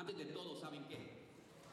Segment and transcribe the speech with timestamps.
[0.00, 0.96] Antes de todo, ¿saben qué?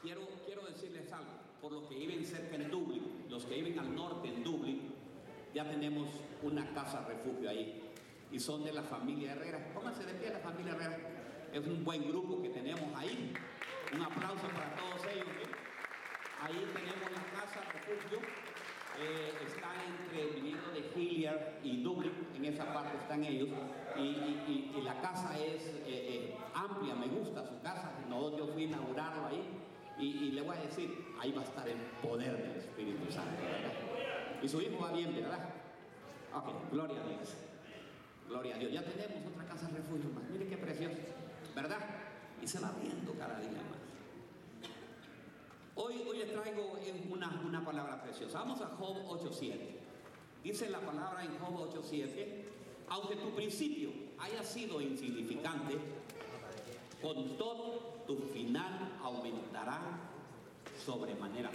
[0.02, 1.32] Quiero, quiero decirles algo,
[1.62, 4.94] por los que viven cerca en Dublín, los que viven al norte en Dublín,
[5.54, 6.10] ya tenemos
[6.44, 7.82] una casa refugio ahí
[8.30, 9.72] y son de la familia Herrera.
[9.74, 10.98] Pónganse de pie la familia Herrera.
[11.54, 13.34] Es un buen grupo que tenemos ahí.
[13.94, 15.28] Un aplauso para todos ellos.
[16.42, 18.20] Ahí tenemos la casa refugio.
[19.00, 23.50] Eh, está entre viniendo de Hilliard y Dublín, en esa parte están ellos,
[23.98, 29.28] y, la casa es eh, amplia, me gusta su casa, no, yo fui a inaugurarlo
[29.28, 29.44] ahí,
[30.00, 33.74] y, le voy a decir, ahí va a estar el poder del Espíritu Santo, ¿verdad?
[34.42, 35.50] Y su hijo va bien, ¿verdad?
[36.34, 37.36] Ok, gloria a Dios.
[38.28, 38.72] Gloria a Dios.
[38.72, 40.24] Ya tenemos otra casa refugio más.
[40.30, 40.98] Mire qué precioso,
[41.56, 41.80] ¿verdad?
[42.42, 43.87] Y se va viendo cada día más.
[45.80, 46.74] Hoy, hoy les traigo
[47.12, 48.40] una, una palabra preciosa.
[48.40, 49.54] Vamos a Job 8.7.
[50.44, 52.46] Dice la palabra en Job 8.7,
[52.90, 55.78] aunque tu principio haya sido insignificante,
[57.00, 59.80] con todo tu final aumentará
[60.84, 61.52] sobremanera.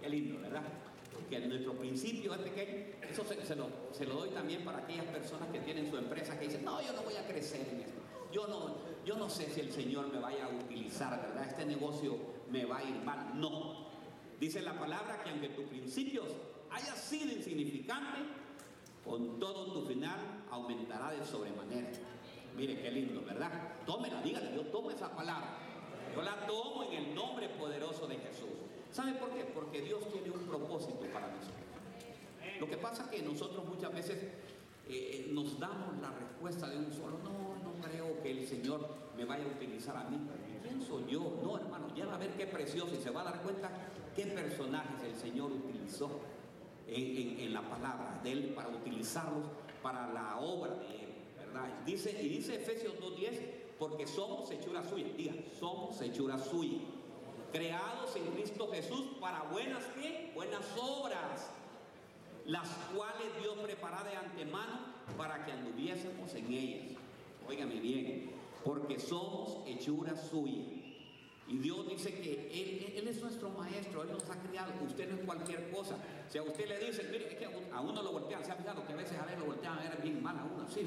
[0.00, 0.62] Qué lindo, ¿verdad?
[1.28, 2.94] Que nuestro principio es pequeño.
[3.10, 6.46] Eso se, lo, se, lo, doy también para aquellas personas que tienen su empresa que
[6.46, 8.00] dicen, no, yo no voy a crecer en esto.
[8.30, 11.48] Yo no, yo no sé si el Señor me vaya a utilizar, ¿verdad?
[11.48, 13.38] Este negocio me va a ir mal.
[13.38, 13.84] No.
[14.40, 16.22] Dice la palabra que aunque tu principio
[16.70, 18.18] haya sido insignificante,
[19.04, 20.18] con todo tu final
[20.50, 21.90] aumentará de sobremanera.
[22.56, 23.50] Mire qué lindo, ¿verdad?
[23.84, 25.58] Tómela, dígale, yo tomo esa palabra.
[26.14, 28.48] Yo la tomo en el nombre poderoso de Jesús.
[28.90, 29.44] ¿Sabe por qué?
[29.44, 31.64] Porque Dios tiene un propósito para nosotros.
[32.60, 34.22] Lo que pasa es que nosotros muchas veces
[34.88, 39.24] eh, nos damos la respuesta de un solo, no, no creo que el Señor me
[39.24, 40.18] vaya a utilizar a mí.
[40.64, 41.40] ¿Quién yo?
[41.42, 43.70] No, hermano, ya va a ver qué precioso y se va a dar cuenta
[44.16, 46.10] qué personajes el Señor utilizó
[46.88, 49.44] en, la palabra de Él para utilizarlos
[49.82, 51.14] para la obra de Él.
[51.84, 53.38] Dice, y dice Efesios 2.10,
[53.78, 55.06] porque somos hechura suya.
[55.16, 56.78] Diga, somos hechura suya.
[57.52, 60.32] Creados en Cristo Jesús para buenas ¿qué?
[60.34, 61.50] Buenas obras,
[62.46, 64.80] las cuales Dios prepara de antemano
[65.16, 66.98] para que anduviésemos en ellas.
[67.46, 68.32] Óigame bien,
[68.64, 70.62] porque somos hechura suya.
[71.46, 72.48] Y Dios dice que
[72.98, 75.96] él, es nuestro maestro, Él nos ha criado, usted no es cualquier cosa.
[76.28, 78.86] Si a usted le dice, mire, es que a uno lo voltean, se ha fijado
[78.86, 80.80] que a veces a ver lo voltean a ver bien mal a uno, ¿sí?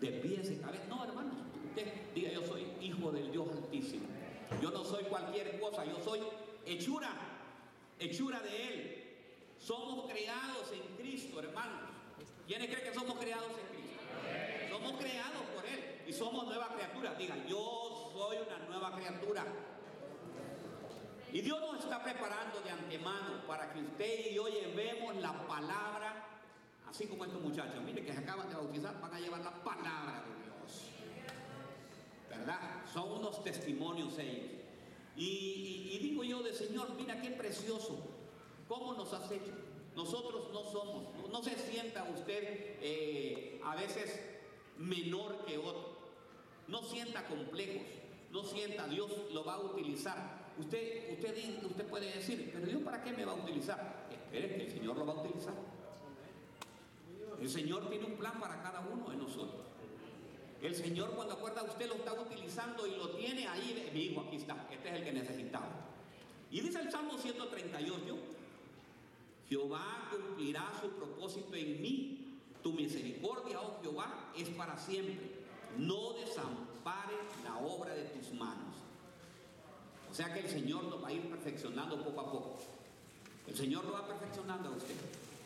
[0.00, 0.84] de pies y cabeza.
[0.88, 1.30] No, hermano,
[1.68, 4.06] usted diga yo soy hijo del Dios Altísimo.
[4.62, 6.20] Yo no soy cualquier cosa, yo soy
[6.66, 7.10] hechura,
[7.98, 9.04] hechura de Él.
[9.58, 11.90] Somos creados en Cristo, hermanos.
[12.46, 14.00] ¿Quiénes creen que somos creados en Cristo?
[14.70, 17.14] Somos creados por Él y somos nueva criatura.
[17.14, 19.44] Diga, yo soy una nueva criatura.
[21.32, 26.28] Y Dios nos está preparando de antemano para que usted y yo llevemos la palabra
[26.88, 30.24] Así como estos muchachos, mire que se acaban de bautizar, van a llevar la palabra
[30.24, 30.88] de Dios.
[32.30, 32.58] ¿Verdad?
[32.92, 34.50] Son unos testimonios ellos.
[35.16, 37.98] Y, digo yo de Señor, mira qué precioso,
[38.68, 39.52] cómo nos has hecho.
[39.94, 44.20] Nosotros no somos, no, se sienta usted eh, a veces
[44.78, 45.97] menor que otro,
[46.80, 47.82] no sienta complejos,
[48.30, 50.48] no sienta, Dios lo va a utilizar.
[50.58, 54.06] Usted, usted, usted puede decir, pero Dios para qué me va a utilizar?
[54.10, 55.54] Espere que el Señor lo va a utilizar.
[57.40, 59.66] El Señor tiene un plan para cada uno de nosotros.
[60.60, 64.36] El Señor cuando acuerda usted lo está utilizando y lo tiene ahí, mi hijo, aquí
[64.36, 65.70] está, este es el que necesitaba.
[66.50, 68.16] Y dice el Salmo 138,
[69.48, 75.38] Jehová cumplirá su propósito en mí, tu misericordia, oh Jehová, es para siempre.
[75.76, 76.14] No
[76.88, 78.76] desampares la obra de tus manos.
[80.10, 82.58] O sea que el Señor lo va a ir perfeccionando poco a poco.
[83.46, 84.94] El Señor lo va perfeccionando a usted.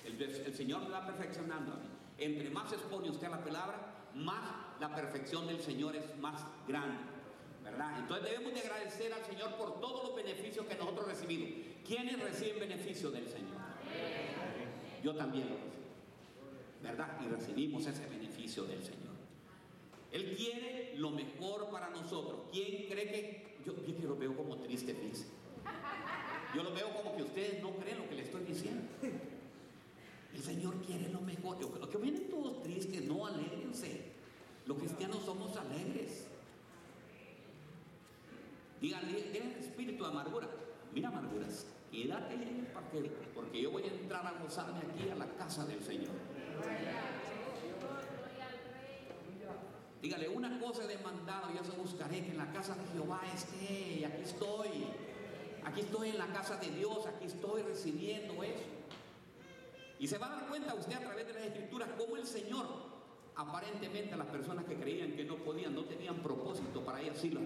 [0.05, 1.73] El, Señor lo va perfeccionando.
[2.19, 6.99] Entre más expone usted a la palabra, más la perfección del Señor es más grande.
[7.65, 8.01] ¿Verdad?
[8.01, 11.49] Entonces debemos de agradecer al Señor por todos los beneficios que nosotros recibimos.
[11.87, 13.63] ¿Quiénes reciben beneficio del Señor?
[15.03, 15.73] Yo también lo recibo.
[16.83, 17.21] ¿Verdad?
[17.25, 19.02] Y recibimos ese beneficio del Señor.
[20.12, 22.41] Él quiere lo mejor para nosotros.
[22.53, 23.56] ¿Quién cree que.?
[23.64, 25.26] Yo, yo lo veo como triste, dice.
[26.55, 28.82] Yo lo veo como que ustedes no creen lo que le estoy diciendo.
[30.35, 31.61] El Señor quiere lo mejor.
[31.61, 34.12] Lo que vienen todos tristes, no alegrense.
[34.67, 36.26] Los cristianos somos alegres.
[38.81, 40.49] Díganle, el espíritu de amargura.
[40.93, 45.14] Mira, amarguras, quédate en el parqueo, porque yo voy a entrar a gozarme aquí a
[45.14, 46.11] la casa del Señor.
[50.02, 54.00] Dígale, una cosa he demandado, ya se buscaré que en la casa de Jehová esté,
[54.00, 54.69] y aquí estoy.
[55.64, 58.64] Aquí estoy en la casa de Dios, aquí estoy recibiendo eso.
[60.00, 62.66] Y se va a dar cuenta usted a través de las escrituras cómo el Señor,
[63.37, 67.31] aparentemente a las personas que creían que no podían, no tenían propósito para ellas, sí
[67.31, 67.44] las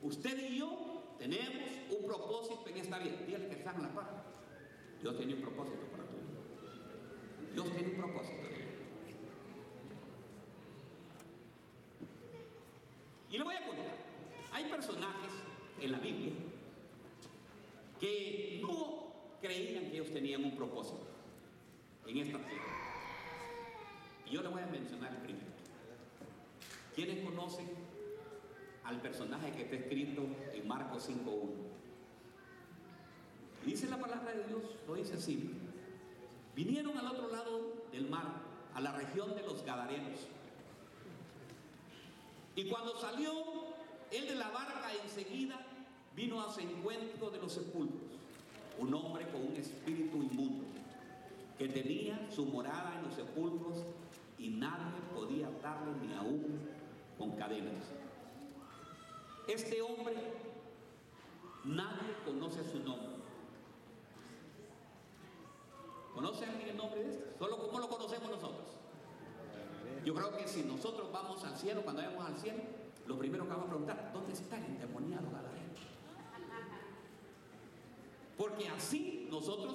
[0.00, 3.16] usted y yo tenemos un propósito en esta vida.
[3.26, 4.06] Dígale que están en la paz.
[5.02, 7.52] Dios tiene un propósito para tu.
[7.52, 8.48] Dios tiene un propósito.
[13.30, 13.96] Y le voy a contar.
[14.52, 15.32] Hay personajes
[15.88, 16.32] en la Biblia
[17.98, 21.06] que no creían que ellos tenían un propósito
[22.06, 22.64] en esta tierra.
[24.26, 25.46] Y yo le voy a mencionar el primero.
[26.94, 27.66] ¿Quiénes conocen
[28.84, 31.48] al personaje que está escrito en Marcos 5.1?
[33.64, 35.50] Dice la palabra de Dios, lo dice así.
[36.54, 38.26] Vinieron al otro lado del mar,
[38.74, 40.20] a la región de los Gadarenos.
[42.54, 43.32] Y cuando salió
[44.10, 45.58] él de la barca enseguida
[46.18, 48.10] vino a su encuentro de los sepulcros,
[48.76, 50.64] un hombre con un espíritu inmundo,
[51.56, 53.84] que tenía su morada en los sepulcros
[54.36, 56.58] y nadie podía atarle ni aún
[57.16, 57.84] con cadenas.
[59.46, 60.16] Este hombre,
[61.64, 63.16] nadie conoce su nombre.
[66.16, 67.38] ¿Conoce alguien el nombre de este?
[67.38, 68.66] Solo como lo conocemos nosotros.
[70.04, 72.58] Yo creo que si nosotros vamos al cielo, cuando vayamos al cielo,
[73.06, 75.67] lo primero que vamos a preguntar, ¿dónde está el endemoniado Gadareno?
[78.38, 79.74] Porque así nosotros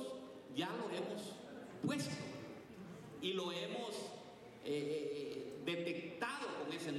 [0.55, 1.35] ya lo hemos
[1.85, 2.15] puesto
[3.21, 3.95] y lo hemos
[4.65, 6.91] eh, eh, detectado con ese.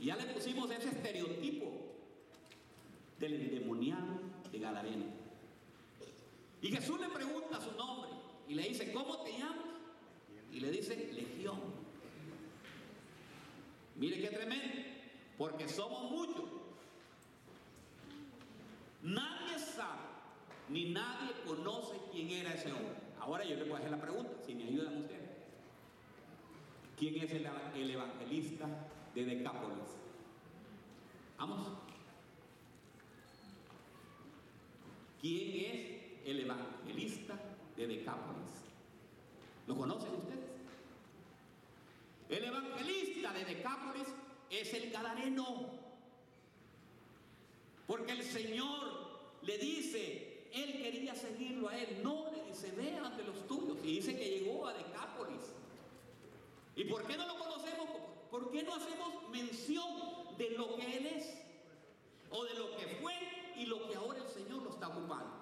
[0.00, 1.70] Y ya le pusimos ese estereotipo
[3.18, 4.18] del endemoniado
[4.50, 5.04] de Gadareno.
[6.62, 8.10] Y Jesús le pregunta su nombre
[8.48, 9.56] y le dice, ¿cómo te llamas?
[10.52, 11.60] Y le dice, Legión.
[13.96, 14.74] Mire qué tremendo,
[15.36, 16.44] porque somos muchos.
[19.02, 20.00] Nadie sabe,
[20.70, 22.94] ni nadie conoce quién era ese hombre.
[23.18, 25.30] Ahora yo le voy a hacer la pregunta, si me ayudan ustedes.
[26.96, 28.66] ¿Quién es el, el evangelista
[29.14, 29.88] de Decápolis?
[31.38, 31.68] Vamos.
[35.20, 37.34] ¿Quién es el evangelista
[37.76, 38.50] de Decápolis?
[39.66, 40.50] ¿Lo conocen ustedes?
[42.28, 44.06] El evangelista de Decápolis
[44.48, 45.80] es el Gadareno.
[47.86, 49.10] Porque el Señor
[49.42, 52.00] le dice, él quería seguirlo a él.
[52.02, 53.78] No, le dice, ve ante los tuyos.
[53.82, 55.54] Y dice que llegó a Decápolis.
[56.76, 57.88] ¿Y por qué no lo conocemos?
[58.30, 61.34] ¿Por qué no hacemos mención de lo que él es?
[62.30, 63.14] O de lo que fue
[63.56, 65.40] y lo que ahora el Señor lo está ocupando.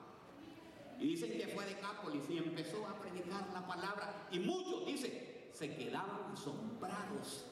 [0.99, 4.29] Y dicen que fue de Cápolis y empezó a predicar la palabra.
[4.33, 7.45] Y muchos, dice, se quedaban asombrados.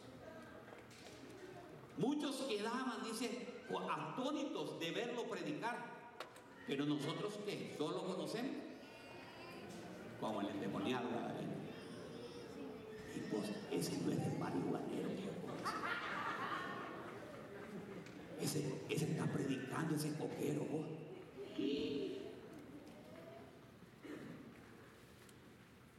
[1.99, 3.47] Muchos quedaban, dice,
[3.91, 5.96] atónitos de verlo predicar.
[6.67, 8.57] Pero nosotros qué, solo conocemos
[10.21, 11.53] como el endemoniado Gadareno.
[13.15, 15.09] Y pues ese no es el marihuanero
[18.41, 20.67] Ese, ese está predicando, ese coquero.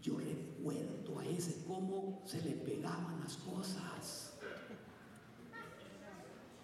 [0.04, 4.38] Yo recuerdo a ese cómo se le pegaban las cosas.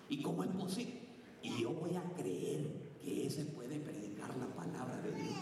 [0.08, 1.02] ¿Y cómo es posible?
[1.42, 5.36] Y yo voy a creer que ese puede predicar la palabra de Dios.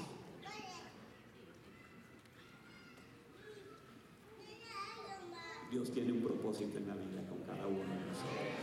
[5.72, 8.62] Dios tiene un propósito en la vida con cada uno de nosotros.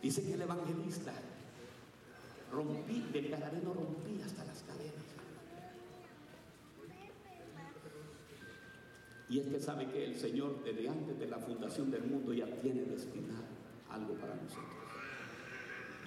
[0.00, 1.12] Dice que el evangelista
[2.50, 4.94] rompí, del Gadareno rompí hasta las cadenas.
[9.28, 12.46] Y es que sabe que el Señor desde antes de la fundación del mundo ya
[12.62, 13.44] tiene destinado
[13.90, 14.87] algo para nosotros.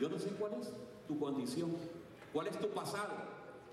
[0.01, 0.73] Yo no sé cuál es
[1.07, 1.69] tu condición,
[2.33, 3.13] cuál es tu pasado.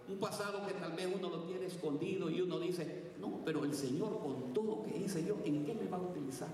[0.06, 3.73] Un pasado que tal vez uno lo tiene escondido y uno dice, no, pero el
[3.73, 6.50] Señor con todo que hice yo, ¿en qué me va a utilizar?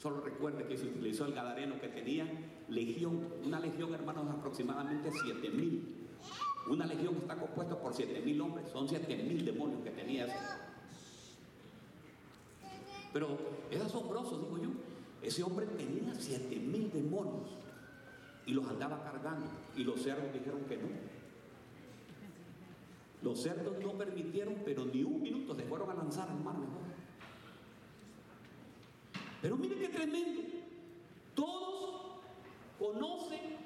[0.00, 2.28] Solo recuerde que se utilizó el gadareno que tenía
[2.68, 6.08] legión, una legión, hermanos, aproximadamente 7 mil.
[6.70, 10.36] Una legión está compuesta por 7 mil hombres, son 7 mil demonios que tenía ese.
[13.12, 13.36] Pero
[13.68, 14.70] es asombroso, digo yo.
[15.22, 17.61] Ese hombre tenía 7 mil demonios
[18.46, 19.46] y los andaba cargando.
[19.76, 20.88] Y los cerdos dijeron que no.
[23.22, 26.82] Los cerdos no permitieron, pero ni un minuto se fueron a lanzar al mar mejor.
[29.40, 30.42] Pero mire qué tremendo.
[31.34, 32.20] Todos
[32.78, 33.56] conocen,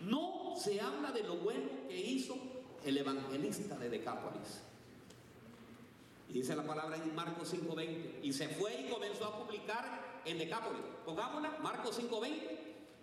[0.00, 2.36] no se habla de lo bueno que hizo
[2.84, 4.62] el evangelista de Decápolis.
[6.28, 8.20] Y dice la palabra en Marcos 5.20.
[8.22, 10.82] Y se fue y comenzó a publicar en Decápolis.
[11.04, 12.58] Pongámosla, Marcos 5.20.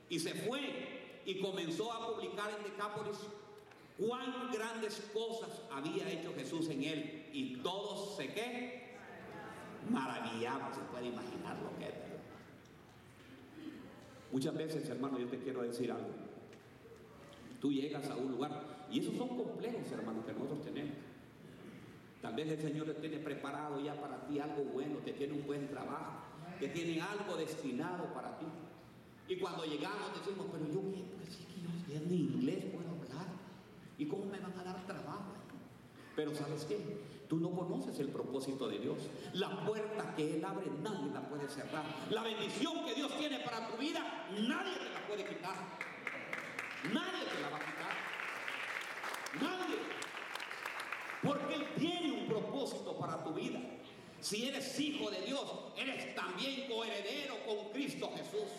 [0.09, 0.96] Y se fue
[1.27, 3.17] y comenzó a publicar en Decápolis
[3.99, 7.29] cuán grandes cosas había hecho Jesús en él.
[7.33, 8.87] Y todos se qué?
[9.91, 11.93] maravillado, se puede imaginar lo que es.
[14.31, 16.09] Muchas veces, hermano, yo te quiero decir algo.
[17.61, 20.95] Tú llegas a un lugar, y esos son complejos, hermano, que nosotros tenemos.
[22.21, 25.45] Tal vez el Señor te tiene preparado ya para ti algo bueno, te tiene un
[25.45, 26.23] buen trabajo,
[26.59, 28.45] te tiene algo destinado para ti.
[29.27, 33.27] Y cuando llegamos decimos, pero yo qué, pues sí que yo ni inglés puedo hablar.
[33.97, 35.33] ¿Y cómo me van a dar trabajo?
[36.15, 36.77] Pero ¿sabes qué?
[37.27, 38.97] Tú no conoces el propósito de Dios.
[39.33, 41.83] La puerta que Él abre nadie la puede cerrar.
[42.09, 45.55] La bendición que Dios tiene para tu vida nadie te la puede quitar.
[46.93, 47.95] Nadie te la va a quitar.
[49.41, 49.75] Nadie.
[51.21, 53.59] Porque Él tiene un propósito para tu vida.
[54.21, 55.43] Si eres hijo de Dios,
[55.75, 58.49] eres también coheredero con Cristo Jesús.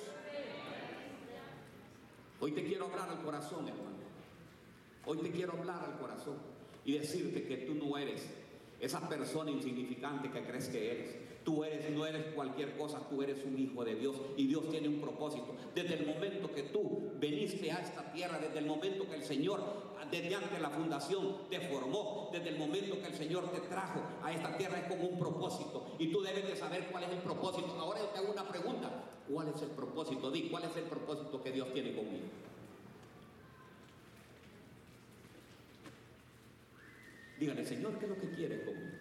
[2.40, 3.98] Hoy te quiero hablar al corazón, hermano.
[5.06, 6.36] Hoy te quiero hablar al corazón
[6.84, 8.28] y decirte que tú no eres
[8.78, 11.16] esa persona insignificante que crees que eres.
[11.44, 14.86] Tú eres, no eres cualquier cosa, tú eres un hijo de Dios y Dios tiene
[14.86, 15.56] un propósito.
[15.74, 19.60] Desde el momento que tú veniste a esta tierra, desde el momento que el Señor,
[20.10, 24.00] desde antes de la fundación, te formó, desde el momento que el Señor te trajo
[24.22, 25.86] a esta tierra es con un propósito.
[25.98, 27.74] Y tú debes de saber cuál es el propósito.
[27.80, 28.47] Ahora yo te hago una.
[29.38, 30.32] ¿Cuál es el propósito?
[30.32, 32.26] Di, ¿cuál es el propósito que Dios tiene conmigo?
[37.38, 38.98] Dígale, Señor, ¿qué es lo que quieres conmigo?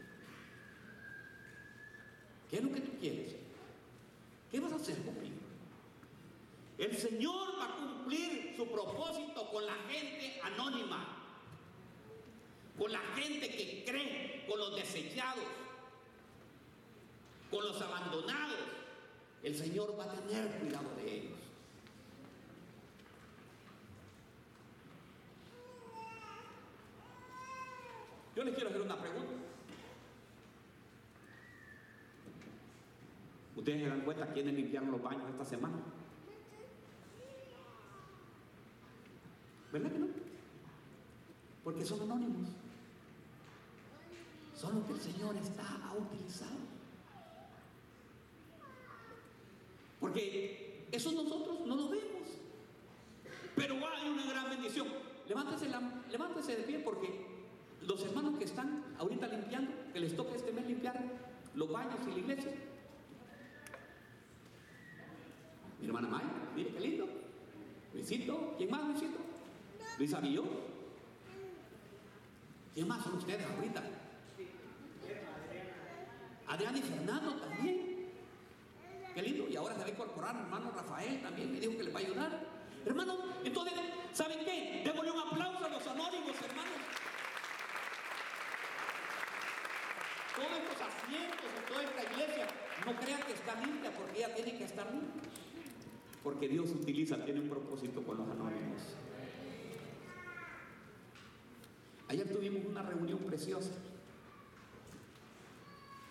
[2.51, 3.35] ¿Qué es lo que tú quieres?
[4.51, 5.37] ¿Qué vas a hacer conmigo?
[6.77, 11.17] El Señor va a cumplir su propósito con la gente anónima,
[12.77, 15.45] con la gente que cree, con los desechados,
[17.49, 18.77] con los abandonados.
[19.43, 21.37] El Señor va a tener cuidado de ellos.
[28.35, 29.33] Yo les quiero hacer una pregunta.
[33.55, 35.77] ¿Ustedes se dan cuenta quiénes limpiaron los baños esta semana?
[39.71, 40.07] ¿Verdad que no?
[41.63, 42.49] Porque son anónimos.
[44.55, 46.76] Son los que el Señor está a utilizar.
[50.07, 52.29] Porque eso nosotros no lo vemos.
[53.55, 54.87] Pero hay una gran bendición.
[55.27, 57.25] Levántese, la, levántese de pie porque
[57.81, 61.03] los hermanos que están ahorita limpiando, que les toca este mes limpiar
[61.55, 62.53] los baños y la iglesia.
[65.81, 67.07] Mi hermana Maya, mire qué lindo.
[67.93, 69.17] Luisito, ¿quién más Luisito?
[69.97, 70.43] Luis Aguilló.
[72.73, 73.83] ¿Quién más son ustedes ahorita?
[76.47, 77.96] Adrián y Fernando también.
[79.21, 79.47] Lindo.
[79.49, 81.51] Y ahora se va a incorporar hermano Rafael también.
[81.51, 82.45] Me dijo que les va a ayudar.
[82.85, 83.73] Hermano, entonces,
[84.13, 84.83] ¿saben qué?
[84.85, 86.87] Démosle un aplauso a los anónimos, hermanos.
[90.37, 92.47] todos estos asientos en toda esta iglesia,
[92.85, 95.23] no crean que está limpia porque ella tiene que estar limpia.
[96.23, 98.81] Porque Dios utiliza, tiene un propósito con los anónimos.
[102.07, 103.71] Ayer tuvimos una reunión preciosa.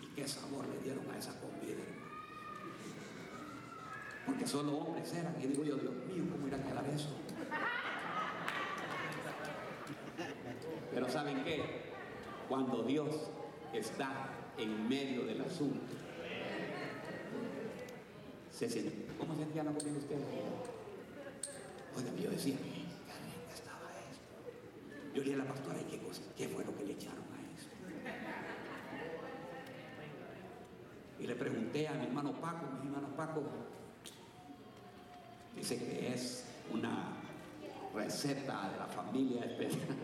[0.03, 1.83] Y qué sabor le dieron a esa comida,
[4.47, 5.35] Solo hombres eran.
[5.43, 7.09] Y digo yo, Dios mío, ¿cómo irá a quedar eso?
[10.95, 11.63] Pero ¿saben qué?
[12.49, 13.29] Cuando Dios
[13.73, 15.95] está en medio del asunto.
[18.53, 20.17] Se siente, ¿Cómo sentía la comida usted?
[21.97, 25.13] Oiga, yo decía, qué estaba esto.
[25.15, 27.77] Yo le a la pastora, ¿qué, cosa, ¿qué fue lo que le echaron a esto?
[31.19, 33.43] Y le pregunté a mi hermano Paco, mi hermano Paco
[35.69, 37.17] dice que es una
[37.93, 39.89] receta de la familia especial.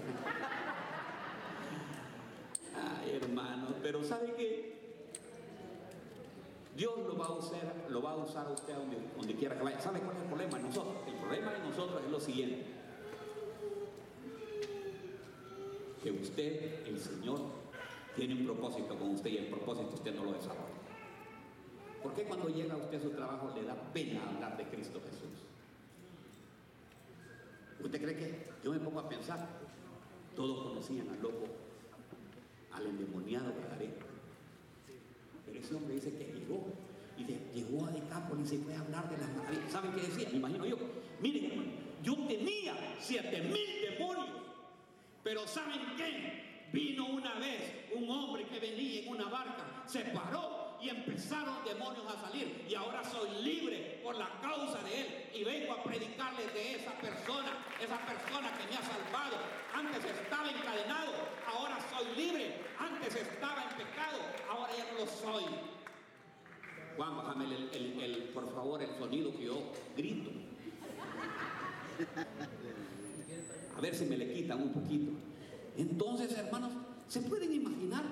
[2.75, 4.73] Ay, hermano, pero ¿sabe qué?
[6.75, 9.81] Dios lo va a usar, lo va a usar usted donde, quiera que vaya.
[9.81, 10.97] ¿Sabe cuál es el problema de nosotros?
[11.07, 12.67] El problema de nosotros es lo siguiente.
[16.03, 17.39] Que usted, el Señor,
[18.17, 20.83] tiene un propósito con usted y el propósito usted no lo desarrolla.
[22.03, 25.52] ¿Por qué cuando llega usted a su trabajo le da pena hablar de Cristo Jesús?
[27.83, 29.49] ¿Usted cree que yo me pongo a pensar?
[30.35, 31.47] Todos conocían al loco
[32.73, 33.95] al endemoniado Gadareno.
[35.45, 36.73] Pero ese hombre dice que llegó
[37.19, 37.25] y
[37.55, 39.71] llegó a Decápolis y se fue a hablar de las maravillas.
[39.71, 40.29] ¿Saben qué decía?
[40.31, 40.79] Me imagino yo.
[41.21, 44.29] Miren, yo tenía siete mil demonios,
[45.23, 46.69] pero ¿saben qué?
[46.73, 47.61] Vino una vez
[47.95, 52.65] un hombre que venía en una barca, se paró y empezaron demonios a salir.
[52.69, 55.07] Y ahora soy libre por la causa de Él.
[55.35, 59.37] Y vengo a predicarles de esa persona, esa persona que me ha salvado.
[59.75, 61.13] Antes estaba encadenado,
[61.47, 62.55] ahora soy libre.
[62.79, 64.19] Antes estaba en pecado,
[64.51, 65.45] ahora ya no lo soy.
[66.97, 70.31] Juan, bájame el, el- el- por favor el sonido que yo grito.
[73.77, 75.13] A ver si me le quitan un poquito.
[75.77, 76.73] Entonces, hermanos,
[77.09, 78.03] ¿se pueden imaginar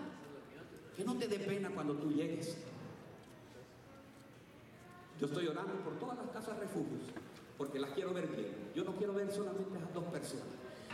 [1.01, 2.59] que no te dé pena cuando tú llegues?
[5.19, 7.01] Yo estoy orando por todas las casas refugios,
[7.57, 8.71] porque las quiero ver bien.
[8.75, 10.45] Yo no quiero ver solamente a dos personas.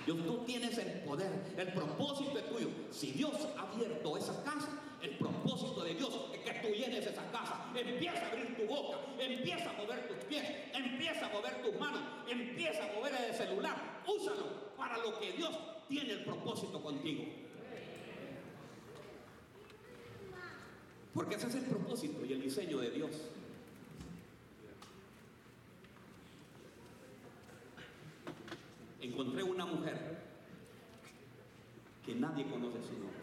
[0.05, 2.69] Dios, tú tienes el poder, el propósito es tuyo.
[2.93, 4.69] Si Dios ha abierto esa casa,
[5.03, 7.73] el propósito de Dios es que tú llenes esa casa.
[7.75, 12.03] Empieza a abrir tu boca, empieza a mover tus pies, empieza a mover tus manos,
[12.29, 14.03] empieza a mover el celular.
[14.07, 15.51] Úsalo para lo que Dios
[15.89, 17.25] tiene el propósito contigo.
[21.17, 23.11] Porque ese es el propósito y el diseño de Dios.
[29.01, 30.19] encontré una mujer
[32.05, 33.17] que nadie conoce su nombre.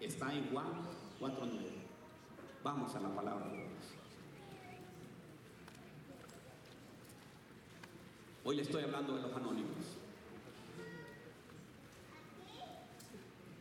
[0.00, 0.66] Está en Juan
[1.20, 1.58] 4.9.
[2.64, 3.68] Vamos a la palabra de Dios.
[8.44, 9.98] Hoy le estoy hablando de los anónimos.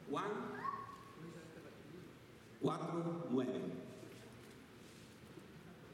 [0.10, 0.61] Juan
[2.63, 3.46] 4.9.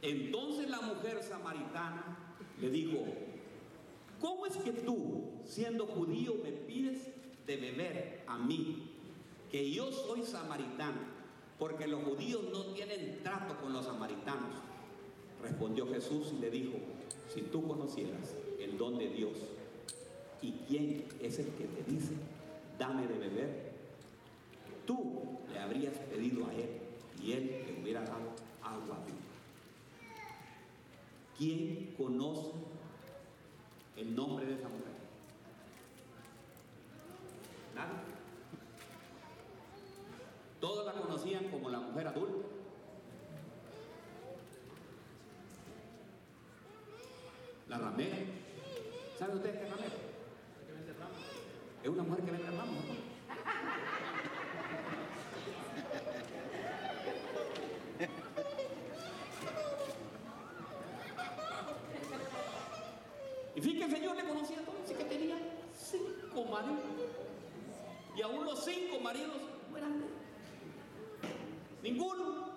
[0.02, 2.18] Entonces la mujer samaritana
[2.62, 3.04] le dijo,
[4.20, 7.10] ¿cómo es que tú, siendo judío, me pides
[7.46, 8.92] de beber a mí,
[9.52, 11.18] que yo soy samaritano?
[11.58, 14.56] Porque los judíos no tienen trato con los samaritanos.
[15.42, 16.78] Respondió Jesús y le dijo,
[17.34, 19.34] si tú conocieras el don de Dios
[20.42, 22.14] y quién es el que te dice,
[22.78, 23.67] dame de beber,
[24.88, 26.82] tú le habrías pedido a él
[27.22, 28.32] y él te hubiera dado
[28.64, 29.18] agua viva.
[31.38, 32.54] ¿Quién conoce
[33.96, 34.98] el nombre de esa mujer?
[37.76, 37.94] Nadie.
[40.60, 42.48] Todos la conocían como la mujer adulta.
[47.68, 48.18] La ramera.
[49.20, 49.96] ¿Saben ustedes qué es ramera?
[51.84, 52.84] Es una mujer que vende ramos.
[52.86, 53.08] ¿no?
[63.58, 65.36] Y fíjense que el Señor le conocía todo, así que tenía
[65.76, 66.44] cinco
[68.16, 69.38] Y aún los cinco maridos
[69.70, 70.08] no eran de.
[71.84, 72.48] Ninguno.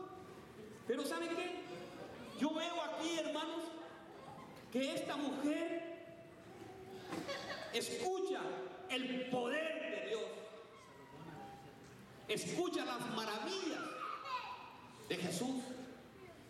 [0.87, 1.61] Pero ¿saben qué?
[2.41, 3.65] Yo veo aquí, hermanos,
[4.73, 5.81] que esta mujer
[7.75, 8.41] escucha
[8.89, 10.23] el poder de Dios.
[12.29, 13.81] Escucha las maravillas
[15.09, 15.63] de Jesús.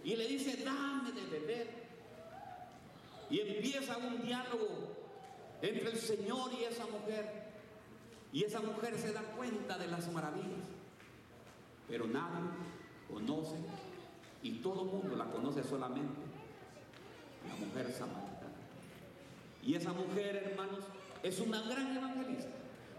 [0.04, 1.80] Y le dice, dame de beber.
[3.28, 5.00] Y empieza un diálogo
[5.62, 7.50] entre el Señor y esa mujer.
[8.32, 10.60] Y esa mujer se da cuenta de las maravillas.
[11.88, 12.38] Pero nadie
[13.12, 13.56] conoce,
[14.42, 16.20] y todo el mundo la conoce solamente,
[17.48, 18.54] la mujer samaritana.
[19.62, 20.84] Y esa mujer, hermanos,
[21.22, 22.48] es una gran evangelista.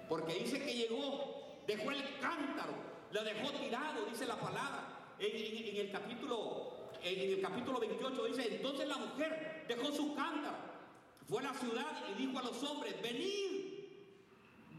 [0.10, 2.74] Porque dice que llegó, dejó el cántaro,
[3.14, 4.90] lo dejó tirado, dice la palabra.
[5.18, 10.58] En- en el capítulo, en el capítulo 28 dice, entonces la mujer dejó su cántaro,
[11.28, 13.62] fue a la ciudad y dijo a los hombres, venid,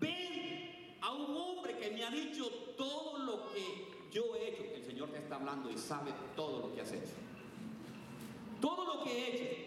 [0.01, 4.63] ven a un hombre que me ha dicho todo lo que yo he hecho.
[4.75, 7.15] El Señor te está hablando y sabe todo lo que has hecho.
[8.61, 9.63] Todo lo que he hecho.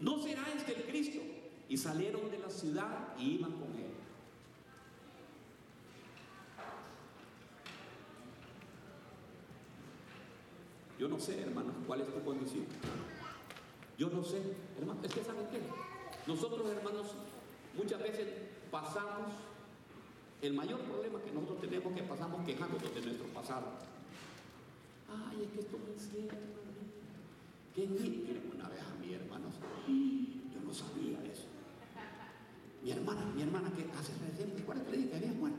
[0.00, 1.20] ¿No será este el Cristo?
[1.68, 3.90] Y salieron de la ciudad y iban con él.
[10.98, 12.66] Yo no sé, hermanos, cuál es tu condición.
[13.96, 14.42] Yo no sé,
[14.78, 15.60] hermano, es que saben qué.
[16.30, 17.06] Nosotros, hermanos,
[17.76, 18.28] muchas veces
[18.70, 19.32] pasamos,
[20.42, 23.66] el mayor problema que nosotros tenemos que pasamos quejándonos de nuestro pasado.
[25.10, 26.86] Ay, es que esto me hicieron a mí.
[27.74, 29.54] Que ni- miren, una vez a mí, hermanos,
[30.54, 31.46] yo no sabía eso.
[32.84, 35.58] Mi hermana, mi hermana que hace recién, ¿cuál es que le dije que había muerto?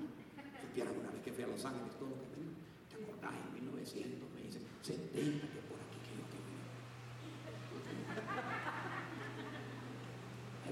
[0.62, 2.56] Supieran una vez que fui a Los Ángeles, todo lo que tenía.
[2.88, 3.34] ¿Te acordás?
[3.36, 6.40] En 1900 me dice, 70 que por aquí que yo que.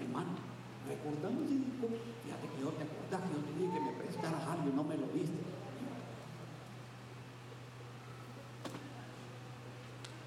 [0.10, 0.34] Hermano,
[0.90, 4.66] recordamos y dijo, fíjate que yo te acordás yo te dije que me prestaras algo
[4.66, 5.38] y no me lo diste.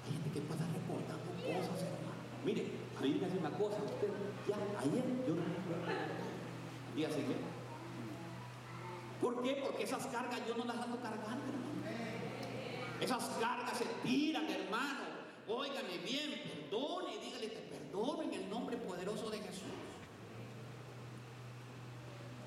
[0.07, 2.15] Gente que pasa recordando cosas, hermano.
[2.45, 2.63] Mire,
[2.95, 4.07] a mí me hace una cosa, usted,
[4.47, 7.51] ya ayer yo no me día siguiente.
[9.19, 9.63] ¿Por qué?
[9.67, 11.83] Porque esas cargas yo no las ando cargando, hermano.
[13.01, 15.11] Esas cargas se tiran, hermano.
[15.45, 16.39] Óigame bien,
[16.71, 19.61] perdone, dígale te perdono en el nombre poderoso de Jesús.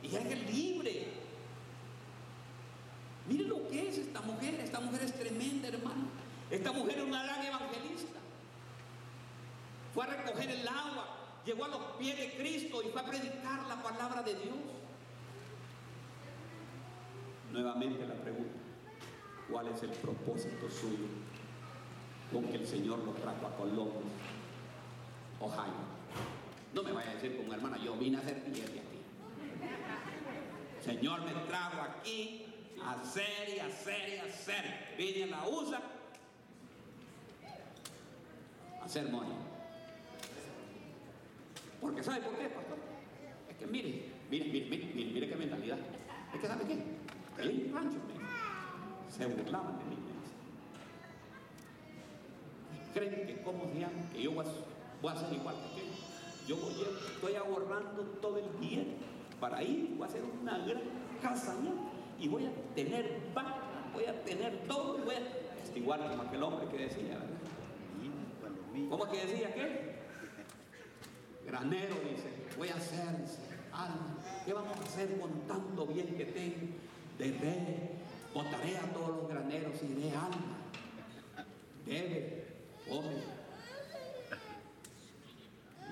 [0.03, 1.07] Y eres libre.
[3.29, 4.55] Mire lo que es esta mujer?
[4.61, 6.07] Esta mujer es tremenda, hermano.
[6.51, 8.19] Esta mujer es una gran evangelista.
[9.95, 11.07] Fue a recoger el agua,
[11.45, 14.57] llegó a los pies de Cristo y fue a predicar la palabra de Dios.
[17.53, 18.59] Nuevamente la pregunta,
[19.51, 21.07] ¿cuál es el propósito suyo
[22.33, 24.03] con que el Señor lo trajo a Colombia,
[25.41, 25.97] Ohio?
[26.75, 29.01] No me vaya a decir como hermana, yo vine a hacer billete aquí.
[30.85, 32.47] Señor me trajo aquí
[32.83, 34.95] a hacer y hacer y hacer.
[34.99, 35.81] Vine a la USA
[38.81, 39.33] a hacer money.
[41.81, 42.79] Porque ¿sabe por qué, pastor?
[43.49, 45.79] Es que mire, mire, mire, mire, mire, qué mentalidad.
[46.35, 47.43] Es que ¿sabe qué?
[47.43, 47.99] En rancho
[49.17, 49.97] se burlaban de mí.
[52.95, 54.49] Creen que como se que yo voy a,
[55.07, 56.49] voy a ser igual que.
[56.49, 56.75] Yo voy,
[57.15, 58.83] estoy ahorrando todo el día
[59.41, 60.83] para ir, voy a hacer una gran
[61.23, 61.73] casa allá
[62.19, 65.19] y voy a tener vaca, voy a tener todo, voy a...
[65.19, 68.91] Es igual como aquel hombre que decía, ¿verdad?
[68.91, 69.97] ¿Cómo que decía qué?
[71.47, 73.09] Granero dice, voy a hacer,
[73.73, 76.67] alma, ¿qué vamos a hacer con tanto bien que tengo?
[77.19, 77.91] De ver,
[78.35, 80.59] botaré a todos los graneros y de alma,
[81.85, 82.47] bebe,
[82.89, 83.36] come,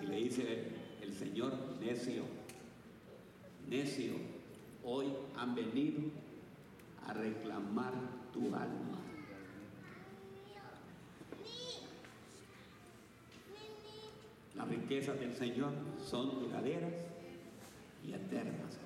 [0.04, 0.68] y le dice
[1.02, 2.24] el Señor, necio,
[3.68, 4.12] necio,
[4.84, 6.02] hoy han venido
[7.06, 7.92] a reclamar
[8.32, 9.00] tu alma.
[14.54, 15.72] Las riquezas del Señor
[16.04, 16.92] son duraderas
[18.06, 18.78] y eternas.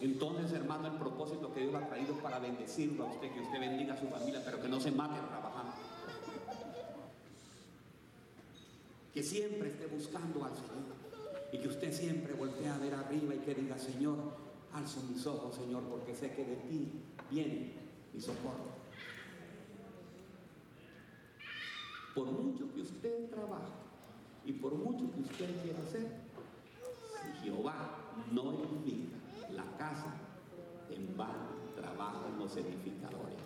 [0.00, 3.94] Entonces, hermano, el propósito que Dios ha traído para bendecirlo a usted, que usted bendiga
[3.94, 5.72] a su familia, pero que no se mate trabajando.
[9.16, 10.94] Que siempre esté buscando al Señor
[11.50, 14.18] y que usted siempre voltee a ver arriba y que diga, Señor,
[14.74, 16.92] alzo mis ojos, Señor, porque sé que de ti
[17.30, 17.72] viene
[18.12, 18.76] mi socorro.
[22.14, 23.72] Por mucho que usted trabaje
[24.44, 26.08] y por mucho que usted quiera hacer,
[27.22, 29.16] si Jehová no edifica
[29.50, 30.14] la casa,
[30.90, 33.38] en vano trabajan los edificadores.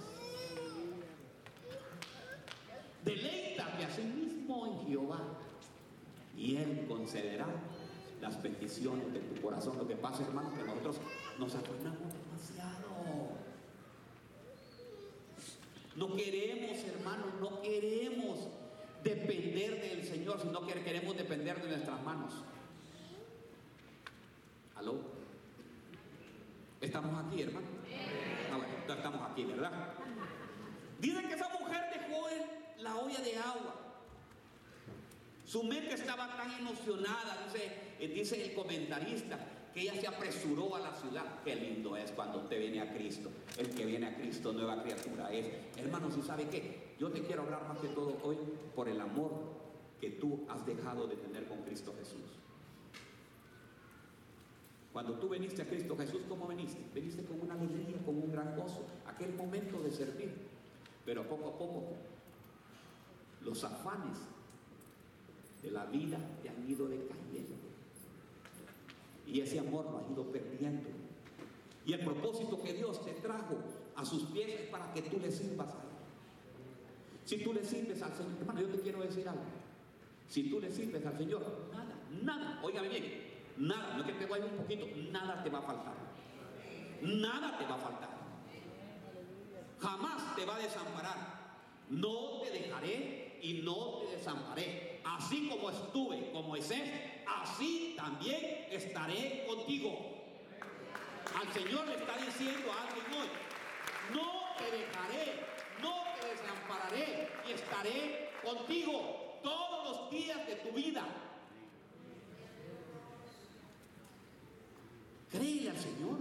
[3.04, 5.39] Deleítate a sí mismo en Jehová
[6.40, 7.46] y Él concederá
[8.20, 9.76] las peticiones de tu corazón.
[9.76, 10.96] Lo que pasa, hermano, que nosotros
[11.38, 12.90] nos afanamos demasiado.
[15.96, 18.48] No queremos, hermano, no queremos
[19.04, 22.32] depender del Señor, sino que queremos depender de nuestras manos.
[24.76, 24.98] ¿Aló?
[26.80, 27.66] ¿Estamos aquí, hermano?
[28.50, 29.72] Ah, bueno, estamos aquí, ¿verdad?
[31.00, 32.28] Dice que esa mujer dejó
[32.78, 33.89] la olla de agua
[35.50, 39.36] su mente estaba tan emocionada, dice, eh, dice el comentarista,
[39.74, 41.24] que ella se apresuró a la ciudad.
[41.44, 43.30] Qué lindo es cuando usted viene a Cristo.
[43.58, 45.46] El que viene a Cristo, nueva criatura es.
[45.76, 46.94] Hermanos, ¿y sabe qué?
[47.00, 48.36] Yo te quiero hablar más que todo hoy
[48.76, 49.32] por el amor
[50.00, 52.38] que tú has dejado de tener con Cristo Jesús.
[54.92, 56.80] Cuando tú viniste a Cristo Jesús, ¿cómo viniste?
[56.94, 60.32] Viniste con una alegría, con un gran gozo, aquel momento de servir.
[61.04, 61.96] Pero poco a poco,
[63.42, 64.16] los afanes
[65.62, 67.56] de la vida te han ido decayendo.
[69.26, 70.88] Y ese amor lo has ido perdiendo.
[71.86, 73.58] Y el propósito que Dios te trajo
[73.96, 75.90] a sus pies es para que tú le sirvas a Él.
[77.24, 79.42] Si tú le sirves al Señor, hermano, yo te quiero decir algo.
[80.28, 81.42] Si tú le sirves al Señor,
[81.72, 83.04] nada, nada, óigame bien,
[83.58, 85.94] nada, no que te vaya un poquito, nada te va a faltar.
[87.02, 88.10] Nada te va a faltar.
[89.80, 91.40] Jamás te va a desamparar.
[91.88, 95.00] No te dejaré y no te desamparé.
[95.04, 96.82] Así como estuve con Moisés,
[97.26, 100.20] así también estaré contigo.
[101.34, 103.28] Al Señor le está diciendo a alguien hoy,
[104.14, 105.46] no te dejaré,
[105.80, 111.06] no te desampararé y estaré contigo todos los días de tu vida.
[115.30, 116.18] Créele al Señor.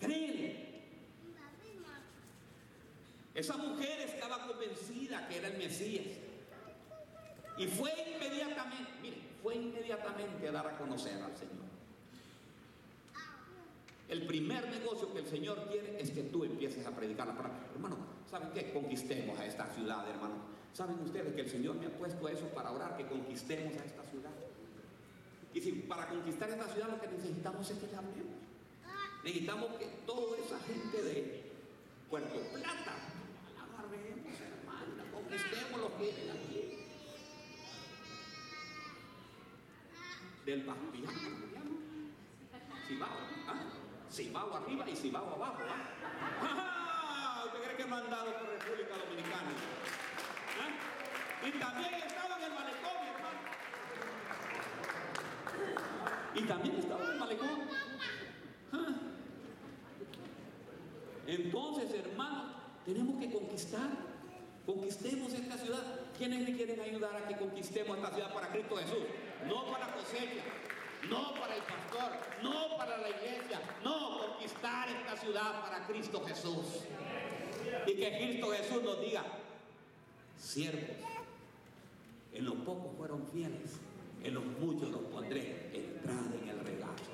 [0.00, 0.68] Créele.
[3.34, 4.17] Esa mujer estaba
[4.48, 6.06] convencida que era el Mesías.
[7.56, 11.68] Y fue inmediatamente, mire, fue inmediatamente a dar a conocer al Señor.
[14.08, 17.58] El primer negocio que el Señor quiere es que tú empieces a predicar la palabra.
[17.74, 17.96] Hermano,
[18.30, 18.72] ¿saben qué?
[18.72, 20.36] Conquistemos a esta ciudad, hermano.
[20.72, 24.02] ¿Saben ustedes que el Señor me ha puesto eso para orar, que conquistemos a esta
[24.04, 24.30] ciudad?
[25.52, 28.38] Y si para conquistar esta ciudad lo que necesitamos es que la hablemos.
[29.24, 31.42] Necesitamos que toda esa gente de
[32.08, 32.94] Puerto Plata
[35.28, 36.86] conquistemos los vienen aquí.
[40.46, 41.14] Del Bastián,
[42.86, 43.06] si va,
[43.46, 44.48] ¿ah?
[44.50, 45.58] Va arriba y si va abajo.
[45.68, 47.44] ¿ah?
[47.46, 49.52] ¿Usted cree que mandado por República Dominicana?
[50.58, 51.46] ¿Ah?
[51.46, 53.40] Y también estaba en el malecón, hermano.
[56.34, 57.60] Y también estaba en el malecón.
[58.72, 58.94] ¿Ah?
[61.26, 62.46] Entonces, hermanos,
[62.86, 64.17] tenemos que conquistar.
[64.68, 65.82] Conquistemos esta ciudad.
[66.18, 69.04] ¿Quiénes me quieren ayudar a que conquistemos esta ciudad para Cristo Jesús?
[69.46, 70.44] No para cosecha,
[71.08, 76.84] no para el pastor, no para la iglesia, no conquistar esta ciudad para Cristo Jesús.
[77.86, 79.24] Y que Cristo Jesús nos diga,
[80.36, 80.98] siervos,
[82.34, 83.80] en los pocos fueron fieles,
[84.22, 87.12] en los muchos los pondré, entrada en el regazo.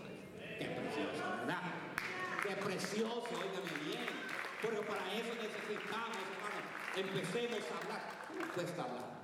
[0.59, 1.63] Qué precioso, ¿verdad?
[2.43, 4.07] Qué precioso, óigame bien.
[4.61, 6.34] Pero para eso necesitamos,
[6.97, 8.27] empecemos a hablar.
[8.29, 9.15] ¿Cómo cuesta hablar?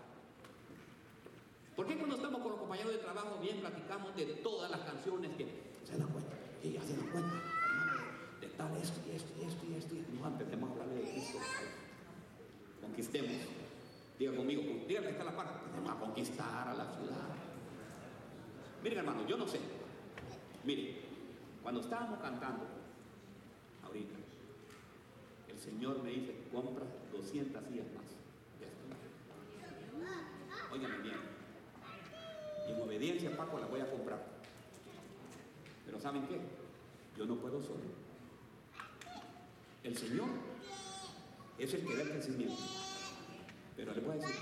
[1.76, 5.30] ¿Por qué cuando estamos con los compañeros de trabajo bien platicamos de todas las canciones
[5.36, 5.46] que
[5.84, 6.36] se dan cuenta?
[6.62, 7.36] Y ya se dan cuenta,
[8.40, 9.94] de tal esto y esto y esto y esto.
[10.20, 11.38] No empecemos a hablarle de Cristo.
[12.82, 13.32] Conquistemos.
[14.18, 15.54] Diga conmigo, dígame, está la parte.
[15.64, 17.28] Empecemos a conquistar a la ciudad.
[18.82, 19.60] Miren, hermano, yo no sé.
[20.64, 20.96] Miren,
[21.62, 22.66] cuando estábamos cantando,
[25.60, 28.20] Señor me dice, compra 200 sillas más.
[30.72, 31.16] Óigame bien.
[32.68, 34.24] En obediencia, Paco, la voy a comprar.
[35.84, 36.40] Pero ¿saben qué?
[37.18, 37.80] Yo no puedo solo.
[39.84, 40.28] El Señor
[41.58, 42.62] es el que da el crecimiento.
[43.76, 44.36] Pero le voy a decir,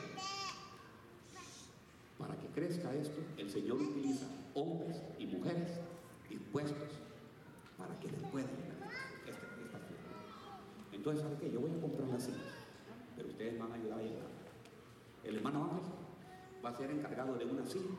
[2.18, 5.80] para que crezca esto, el Señor utiliza hombres y mujeres
[6.28, 6.90] dispuestos
[7.76, 8.77] para que le puedan esta, esta
[11.08, 11.50] Entonces, ¿sabe qué?
[11.50, 12.52] Yo voy a comprar las sillas,
[13.16, 14.28] pero ustedes van a ayudar a llegar.
[15.24, 15.80] El hermano Ángel
[16.62, 17.96] va a ser encargado de una silla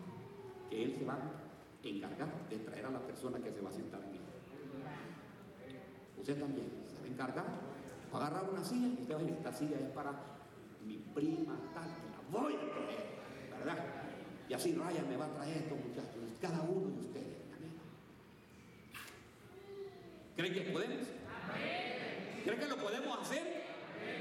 [0.69, 3.73] que él se va a encargar de traer a la persona que se va a
[3.73, 4.19] sentar aquí.
[6.19, 7.45] Usted también se va a encargar,
[8.13, 10.11] va a agarrar una silla y usted va esta silla es para
[10.85, 13.05] mi prima tal, que la voy a traer,
[13.57, 13.85] ¿verdad?
[14.47, 17.39] Y así Ryan me va a traer estos muchachos, cada uno de ustedes.
[20.35, 21.07] ¿Creen que podemos?
[22.43, 23.63] ¿Creen que lo podemos hacer?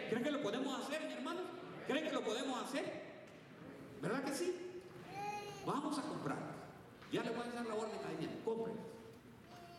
[0.09, 1.40] ¿Creen que lo podemos hacer, mi hermano?
[1.87, 2.85] ¿Creen que lo podemos hacer?
[4.00, 4.54] ¿Verdad que sí?
[5.64, 6.38] Vamos a comprar.
[7.12, 8.31] Ya le voy a dar la orden a ella.
[8.44, 8.76] Compren.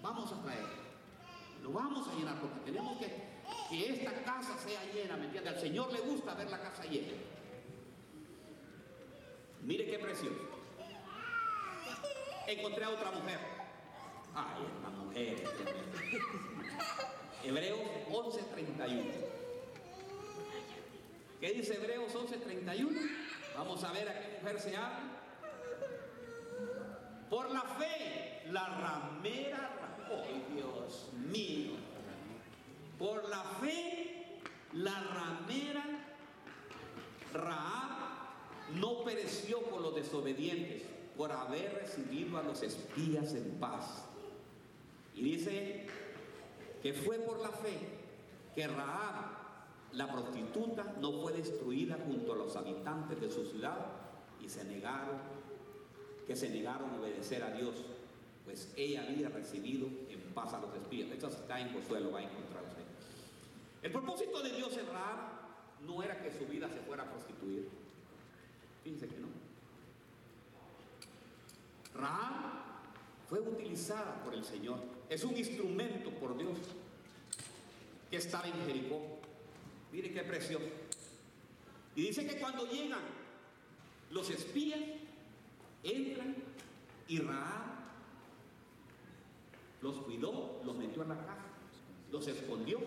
[0.02, 0.66] Vamos a traer.
[1.64, 3.30] Lo vamos a llenar porque tenemos que
[3.70, 5.50] que esta casa sea llena, ¿me entiende?
[5.50, 7.14] Al Señor le gusta ver la casa llena.
[9.62, 10.40] Mire qué precioso.
[12.48, 13.40] Encontré a otra mujer.
[14.34, 15.44] Ay, esta mujer.
[17.44, 17.80] Hebreos
[18.12, 19.06] 11:31.
[21.40, 22.90] ¿Qué dice Hebreos 11:31?
[23.58, 25.00] Vamos a ver a qué mujer se habla.
[27.30, 29.70] Por la fe, la ramera,
[30.12, 31.74] oh Dios mío,
[32.98, 34.40] por la fe,
[34.74, 35.86] la ramera
[37.34, 37.90] Raab
[38.76, 40.84] no pereció con los desobedientes
[41.18, 44.06] por haber recibido a los espías en paz.
[45.16, 45.88] Y dice
[46.82, 47.78] que fue por la fe
[48.56, 49.38] que Raab,
[49.94, 53.78] la prostituta, no fue destruida junto a los habitantes de su ciudad
[54.44, 55.18] y se negaron,
[56.26, 57.76] que se negaron a obedecer a Dios,
[58.46, 61.10] pues ella había recibido en paz a los espías.
[61.12, 62.84] Esto está en Josué, lo va a encontrar usted.
[63.82, 65.40] El propósito de Dios en Raab
[65.86, 67.70] no era que su vida se fuera a prostituir.
[68.84, 69.28] Fíjense que no.
[71.96, 72.60] Raab
[73.28, 74.80] fue utilizada por el Señor.
[75.10, 76.58] Es un instrumento por Dios
[78.10, 79.02] que estaba en Jericó.
[79.92, 80.66] Mire qué precioso.
[81.96, 83.02] Y dice que cuando llegan
[84.12, 84.80] los espías,
[85.84, 86.36] entran
[87.08, 87.70] y Raab
[89.82, 91.46] los cuidó, los metió en la casa,
[92.12, 92.80] los escondió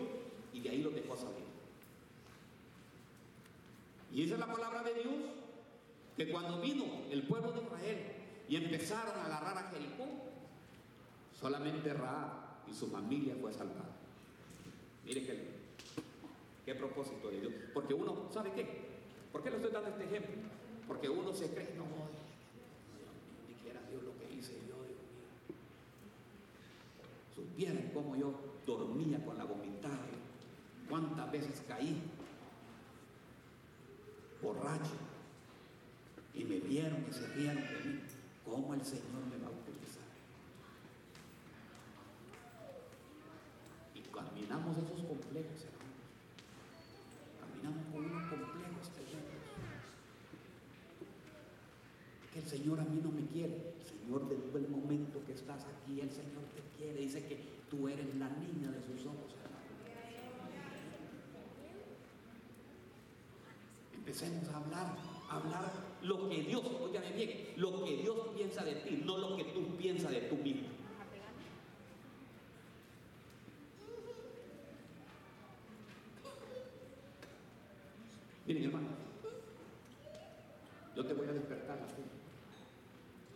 [0.53, 1.43] y de ahí los dejó salir.
[4.13, 5.13] Y esa es la palabra de Dios,
[6.15, 8.11] que cuando vino el pueblo de Israel
[8.47, 10.07] y empezaron a agarrar a Jericó,
[11.43, 13.91] solamente Raab y su familia fue salvada.
[15.05, 15.47] Mire qué,
[16.65, 17.53] qué propósito de Dios.
[17.73, 18.93] Porque uno, ¿sabe qué?
[19.29, 20.35] ¿Por qué le estoy dando este ejemplo?
[20.87, 21.83] Porque uno se cree, no,
[23.49, 25.27] ni quiera Dios lo que hice yo, Dios mío.
[27.35, 28.33] Supieran cómo yo
[28.65, 30.07] dormía con la vomitada,
[30.87, 32.01] cuántas veces caí
[34.41, 34.91] borracho
[36.33, 37.99] y me vieron y se rieron de mí.
[38.45, 40.03] ¿Cómo el Señor me va a utilizar?
[43.95, 44.01] Y
[44.53, 45.97] caminamos esos complejos, hermanos.
[47.41, 49.49] Caminamos con unos complejos tremendos.
[52.31, 53.73] Que el Señor a mí no me quiere.
[53.81, 57.01] Señor, desde el momento que estás aquí, el Señor te quiere.
[57.01, 59.33] Dice que Tú eres la niña de sus ojos,
[63.95, 64.95] Empecemos a hablar,
[65.27, 65.71] a hablar
[66.03, 69.75] lo que Dios, oígame bien, lo que Dios piensa de ti, no lo que tú
[69.75, 70.67] piensas de tú mismo.
[78.45, 78.87] Miren, hermano,
[80.95, 82.03] yo te voy a despertar así.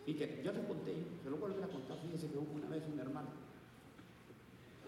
[0.06, 2.84] Y que yo te conté, se lo vuelvo a contar, fíjese que hubo una vez
[2.92, 3.30] un hermano.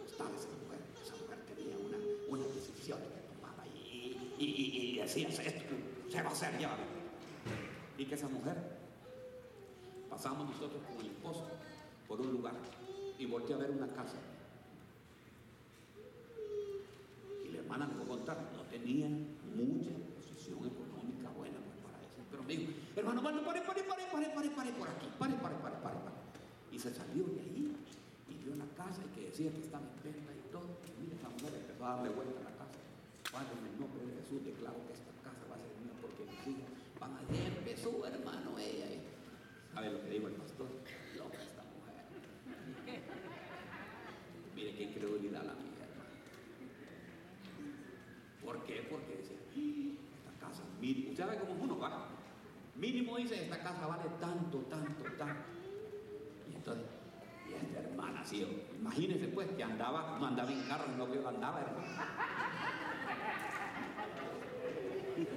[0.05, 1.97] Estaba esa mujer, esa mujer tenía una,
[2.29, 5.75] una decisión que tomaba y, y, y, y esto
[6.10, 6.75] se va a hacer ya.
[7.97, 8.55] Y que esa mujer,
[10.10, 11.47] pasamos nosotros con el esposo
[12.08, 12.55] por un lugar
[13.17, 14.17] y volteé a ver una casa.
[17.45, 19.98] Y la hermana me a contar, no tenía mucha
[22.57, 26.17] dijo, hermano, pare, pare, pare, pare, pare, por aquí, pare, pare, pare, pare, pare.
[26.71, 27.75] Y se salió de ahí
[28.29, 30.81] y vio la casa y que decía que estaba en venta y todo.
[30.88, 32.79] Y mira, esa mujer empezó a darle vuelta a la casa.
[33.31, 36.25] Padre, en el nombre de Jesús declaro que esta casa va a ser mía porque
[36.25, 37.53] mis hijas van a ir.
[37.53, 38.88] empezó, hermano, ella.
[39.73, 40.69] ¿Sabe lo que dijo el pastor?
[41.17, 42.09] Loca esta mujer.
[44.55, 46.17] Mire qué incredulidad la mía, hermano.
[48.41, 48.85] ¿Por qué?
[48.89, 49.38] Porque decía,
[50.39, 51.12] casa mínimo.
[51.12, 52.09] ¿Usted sabe cómo uno va?
[52.79, 55.43] Mínimo dice, esta casa vale tanto, tanto, tanto.
[56.49, 56.85] Y entonces,
[57.49, 58.45] y esta hermana, sí,
[58.79, 61.87] imagínense pues que andaba, no andaba en carro, no que andaba, hermano.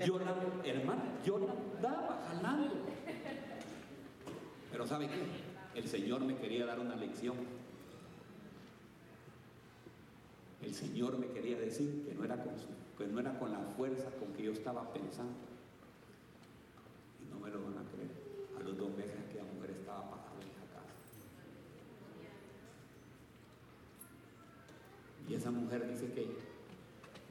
[0.07, 2.75] Yo la, hermana, yo andaba jalando.
[4.71, 5.23] Pero ¿sabe qué?
[5.75, 7.35] El Señor me quería dar una lección.
[10.63, 12.53] El Señor me quería decir que no era con
[12.97, 15.52] que no era con la fuerza con que yo estaba pensando.
[17.33, 18.11] No me lo van a creer.
[18.59, 20.93] A los dos meses aquella mujer estaba pagando en esa casa.
[25.29, 26.27] Y esa mujer dice que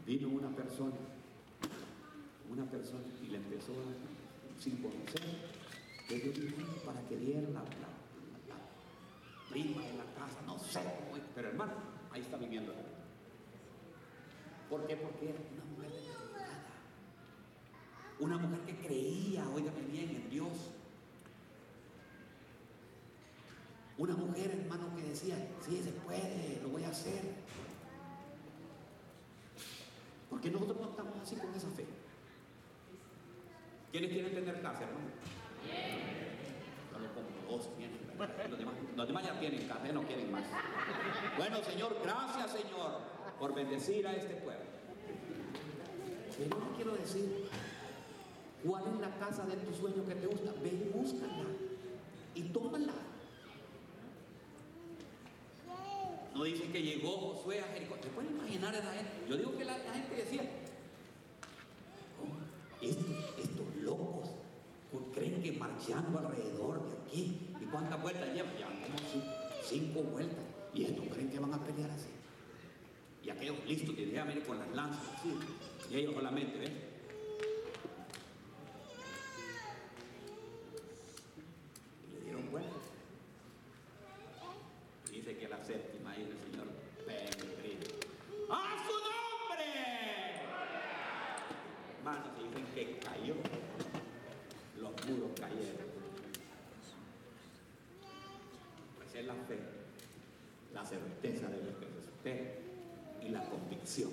[0.05, 0.95] vino una persona,
[2.51, 5.21] una persona, y le empezó a, sin conocer,
[6.07, 7.63] que yo para que diera la,
[9.49, 10.79] prima de la casa, no sé
[11.35, 11.73] pero hermano,
[12.11, 12.73] ahí está viviendo.
[14.69, 14.95] ¿Por qué?
[14.95, 16.20] Porque era una mujer determinada.
[18.21, 20.71] Una mujer que creía, oígame bien, en Dios.
[23.97, 27.21] Una mujer, hermano, que decía, sí, se puede, lo voy a hacer.
[30.29, 31.85] Porque nosotros no estamos así con esa fe.
[33.91, 35.09] ¿Quiénes quieren tener casa, hermano?
[37.49, 37.99] Dos tienen.
[38.47, 40.45] Los demás, los ya tienen casa, no quieren más.
[41.37, 44.63] Bueno, Señor, gracias, Señor por bendecir a este pueblo.
[46.37, 47.49] Pero no quiero decir,
[48.65, 50.51] ¿cuál es la casa de tu sueño que te gusta?
[50.61, 51.45] Ve y búscala
[52.35, 52.93] y tómala.
[56.33, 57.95] No dice que llegó Josué a Jericó.
[58.01, 59.11] ¿Se pueden imaginar a esa gente?
[59.29, 60.49] Yo digo que la, gente decía,
[62.21, 64.29] oh, estos, locos
[65.13, 68.57] creen que marchando alrededor de aquí, ¿y cuántas vueltas llevan?
[68.57, 68.69] Ya
[69.63, 70.45] cinco vueltas.
[70.73, 72.07] ¿Y estos creen que van a pelear así?
[73.23, 75.33] Y aquellos listos que ya mire con las lanzas así.
[75.91, 76.73] Y ellos solamente, ¿ven?
[82.07, 82.69] Y le dieron vuelta.
[85.11, 86.67] Dice que la séptima dice el Señor,
[87.05, 87.85] peregrino.
[88.49, 89.65] ¡A su nombre!
[91.97, 93.35] Hermanos, dicen que cayó.
[94.79, 95.91] Los muros cayeron.
[98.97, 99.59] Pues es la fe,
[100.73, 102.61] la certeza de lo que se espera
[103.23, 104.11] y la convicción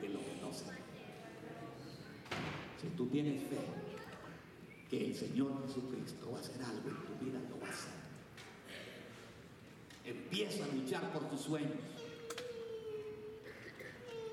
[0.00, 0.64] de lo que no se
[2.80, 3.58] Si tú tienes fe
[4.90, 7.74] que el Señor Jesucristo va a hacer algo en tu vida, lo va a.
[10.04, 11.72] Empieza a luchar por tus sueños.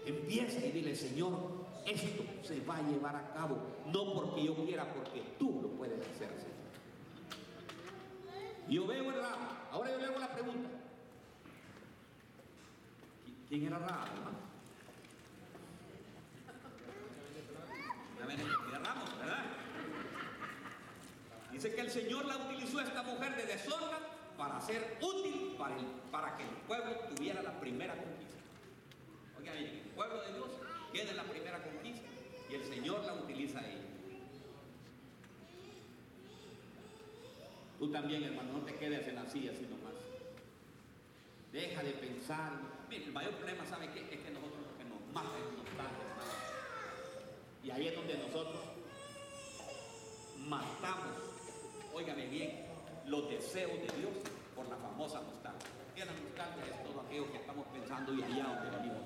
[0.05, 4.93] Empieza y dile, Señor, esto se va a llevar a cabo, no porque yo quiera,
[4.93, 6.51] porque tú lo puedes hacer, Señor.
[8.69, 9.35] Yo veo, ¿verdad?
[9.71, 10.69] Ahora yo le hago la pregunta.
[13.49, 14.51] ¿Quién era Ramos, hermano?
[18.83, 19.43] Ramos, ¿verdad?
[21.61, 23.99] Dice que el Señor la utilizó a esta mujer de deshonra
[24.35, 28.39] para ser útil para, que el pueblo tuviera la primera conquista.
[29.37, 30.49] Oigan bien, el pueblo de Dios
[30.91, 32.07] tiene la primera conquista
[32.49, 33.85] y el Señor la utiliza a ella.
[37.77, 39.93] Tú también, hermano, no te quedes en la silla sino más.
[41.51, 42.53] Deja de pensar.
[42.89, 43.99] Mire, el mayor problema, ¿sabe qué?
[43.99, 46.07] Es que nosotros lo que nos mata es nostalgia.
[47.63, 48.61] Y ahí es donde nosotros
[50.47, 51.31] matamos,
[51.93, 52.65] óigame bien,
[53.05, 54.13] los deseos de Dios
[54.55, 55.69] por la famosa nostalgia.
[55.95, 56.65] ¿Qué es la nostalgia?
[56.65, 59.01] Es todo aquello que estamos pensando y allá donde venimos.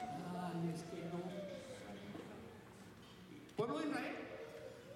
[0.00, 1.18] Ay, es que no.
[3.56, 4.16] Pueblo de Israel.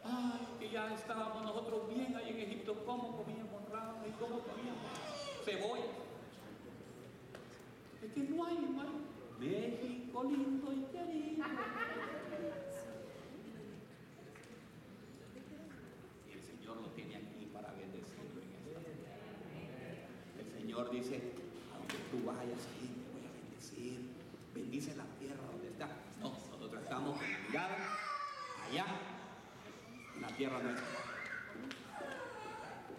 [0.05, 2.85] Ay, que ya estábamos nosotros bien ahí en Egipto.
[2.85, 4.87] ¿Cómo comíamos rama y cómo comíamos
[5.45, 5.91] cebolla?
[8.03, 8.93] Es que no hay, hermano.
[9.39, 11.45] México lindo y querido.
[16.29, 18.83] Y el Señor lo tiene aquí para bendecirlo en esta tierra.
[20.39, 21.21] El Señor dice,
[21.77, 24.09] aunque tú vayas ahí, te voy a bendecir.
[24.55, 25.87] Bendice la tierra donde está.
[26.19, 27.77] No, nosotros estamos mirada
[28.71, 28.87] allá,
[30.15, 30.87] en la tierra nuestra.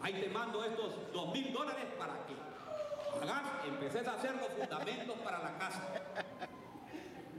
[0.04, 2.36] Ahí te mando estos dos mil dólares para que
[3.24, 5.82] hagas, empecés a hacer los fundamentos para la casa.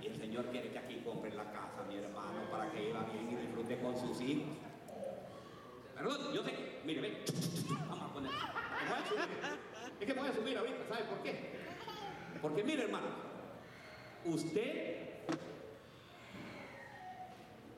[0.03, 3.31] Y el Señor quiere que aquí compren la casa, mi hermano, para que viva bien
[3.31, 4.57] y disfrute con sus hijos.
[5.95, 7.19] Perdón, yo sé que, mire, ven,
[7.89, 8.33] vamos a poner.
[10.01, 11.55] Es que me voy a subir ahorita, ¿sabe por qué?
[12.43, 13.07] Porque mire, hermano,
[14.25, 15.05] usted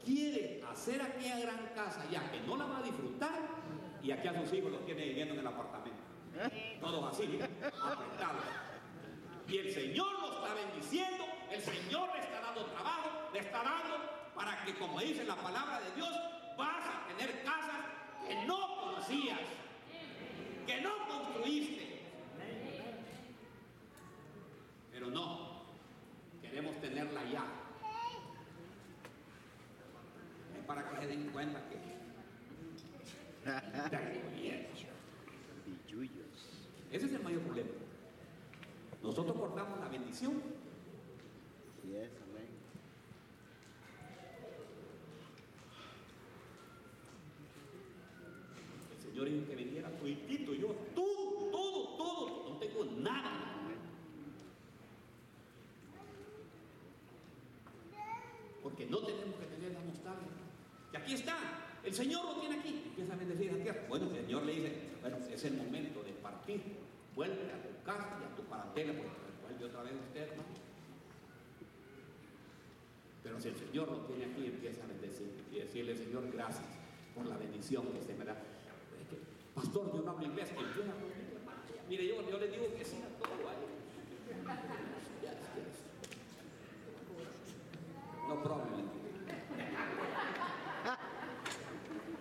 [0.05, 3.41] quiere hacer aquella gran casa ya que no la va a disfrutar
[4.03, 6.03] y aquí a sus hijos los tiene viviendo en el apartamento.
[6.81, 7.39] Todos así,
[7.83, 8.43] apretados.
[9.49, 13.97] Y el Señor lo está bendiciendo, el Señor le está dando trabajo, le está dando
[14.35, 16.11] para que, como dice la palabra de Dios,
[16.57, 17.85] vas a tener casas
[18.27, 19.41] que no conocías,
[20.67, 21.86] que no construiste.
[24.97, 25.61] Pero no,
[26.41, 27.45] queremos tenerla ya.
[30.59, 31.77] Es para que se den cuenta que
[36.97, 37.69] ese es el mayor problema.
[39.03, 40.33] Nosotros cortamos la bendición.
[41.85, 42.49] Yes, amén.
[48.93, 53.56] El Señor dijo que vendiera tuitito, yo todo, todo, todo, no tengo nada.
[58.77, 60.29] Porque no tenemos que tener la nostalgia.
[60.93, 61.35] Y aquí está,
[61.83, 62.83] el Señor lo tiene aquí.
[62.85, 63.87] Empieza a bendecir la tierra.
[63.89, 66.61] Bueno, el Señor le dice, bueno, es el momento de partir.
[67.15, 69.09] Vuelve a tu casa y a tu parentela, pues
[69.49, 70.49] vuelve otra vez usted, hermano.
[73.23, 76.67] Pero si el Señor lo tiene aquí, empieza a bendecir y decirle, Señor, gracias
[77.15, 78.35] por la bendición que usted me da.
[79.09, 79.17] Que,
[79.55, 81.61] Pastor, yo no hablo inglés, a hablar inglés, hermano.
[81.89, 83.57] Mire, yo, yo le digo que sí a todo ahí.
[85.23, 85.86] Yes, yes.
[88.29, 88.87] No problem.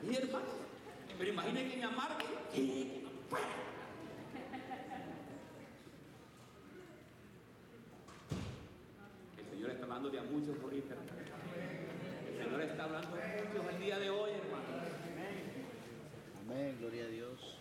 [0.03, 0.45] Y hermano,
[1.17, 2.25] pero imaginen que me amargue.
[9.37, 10.93] El Señor está hablando de a muchos ahorita.
[12.29, 14.65] El Señor está hablando de muchos el día de hoy, hermano.
[16.45, 17.57] Amén, gloria a Dios.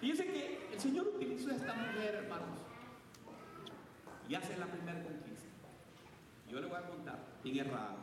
[0.00, 2.58] Fíjense que el Señor utilizó a esta mujer, hermanos,
[4.30, 5.50] y hace la primera conquista.
[6.50, 7.96] Yo le voy a contar quién es Rahab.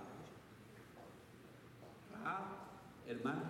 [2.11, 2.43] Rahab,
[3.07, 3.47] hermanos,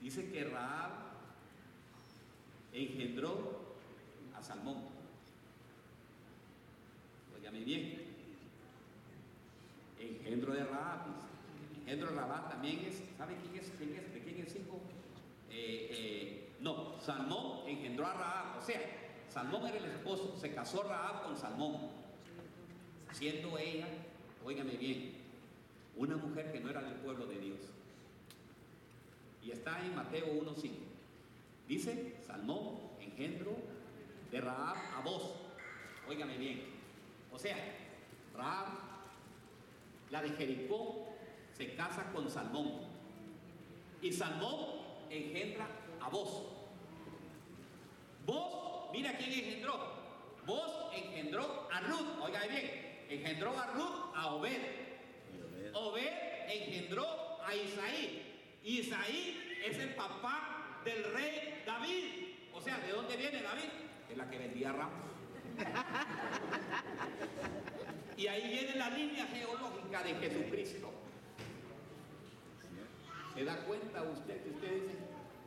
[0.00, 0.90] dice que Rahab
[2.72, 3.76] engendró
[4.34, 4.76] a Salmón.
[7.36, 8.06] Óigame bien.
[9.98, 11.06] Engendro de dice.
[11.80, 13.70] Engendro de Rahab también es, ¿sabe quién es?
[13.78, 14.12] ¿Quién es?
[14.12, 14.80] ¿De quién es hijo?
[15.50, 18.58] Eh, eh, no, Salmón engendró a Rahab.
[18.58, 18.80] O sea,
[19.28, 20.36] Salmón era el esposo.
[20.38, 22.05] Se casó Rahab con Salmón.
[23.16, 23.86] Siendo ella,
[24.44, 25.14] óigame bien,
[25.96, 27.56] una mujer que no era del pueblo de Dios.
[29.42, 30.70] Y está en Mateo 1.5.
[31.66, 33.56] Dice, Salmón engendro
[34.30, 35.32] de Rahab a vos.
[36.06, 36.64] Óigame bien.
[37.32, 37.56] O sea,
[38.36, 38.66] Rahab,
[40.10, 41.06] la de Jericó,
[41.54, 42.82] se casa con Salmón.
[44.02, 45.66] Y Salmón engendra
[46.02, 46.42] a vos.
[48.26, 49.96] Vos, mira quién engendró.
[50.44, 52.22] Vos engendró a Ruth.
[52.22, 52.85] Óigame bien.
[53.08, 54.60] Engendró a Ruth a Obed.
[55.74, 56.12] Obed.
[56.48, 57.06] Engendró
[57.44, 58.22] a Isaí.
[58.64, 62.04] Isaí es el papá del rey David.
[62.54, 63.70] O sea, ¿de dónde viene David?
[64.08, 65.06] De la que vendía ramos.
[68.16, 70.90] Y ahí viene la línea geológica de Jesucristo.
[73.34, 74.94] ¿Se da cuenta usted que usted dice,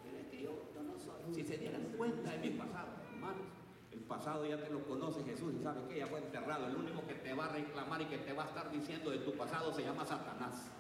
[0.04, 1.34] "Pero es que yo, yo no soy"?
[1.34, 3.48] Si se dieran cuenta de mi pasado, hermanos,
[3.92, 6.68] el pasado ya te lo conoce Jesús y sabe que ya fue enterrado.
[6.68, 9.20] El único que te va a reclamar y que te va a estar diciendo de
[9.20, 10.72] tu pasado se llama Satanás.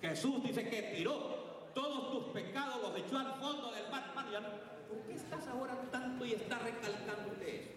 [0.00, 4.04] Jesús dice que tiró todos tus pecados, los echó al fondo del mar.
[4.08, 7.70] Hermano, ya no- ¿Por qué estás ahora tanto y estás recalcando de eso?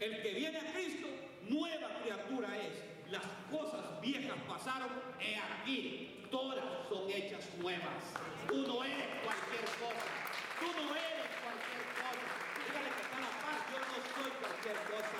[0.00, 1.08] El que viene a Cristo,
[1.48, 2.84] nueva criatura es.
[3.10, 4.88] Las cosas viejas pasaron,
[5.20, 8.14] he aquí, todas son hechas nuevas.
[8.46, 10.06] Tú no eres cualquier cosa.
[10.60, 11.37] Tú no eres
[14.58, 15.18] cualquier cosa.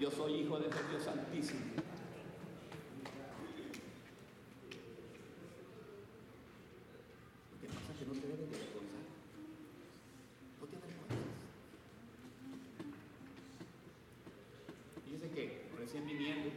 [0.00, 1.60] Yo soy hijo de este Dios Santísimo.
[7.52, 9.04] Lo que pasa es que no te debes de avergonzar.
[10.60, 11.18] No te avergüenzas.
[15.04, 16.50] Fíjense que recién viniendo,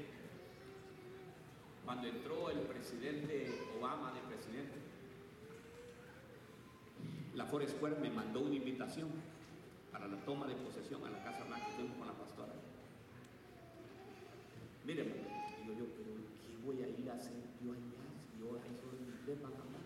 [1.84, 4.78] cuando entró el presidente Obama de presidente,
[7.34, 9.10] la Forest Square me mandó una invitación
[10.02, 12.54] para la toma de posesión a la Casa Blanca y fuimos con la pastora.
[14.84, 16.10] Miren, digo yo, pero
[16.42, 18.02] ¿qué voy a ir a hacer yo allá?
[18.42, 18.98] Yo ahí solo
[19.46, 19.86] van a hablar.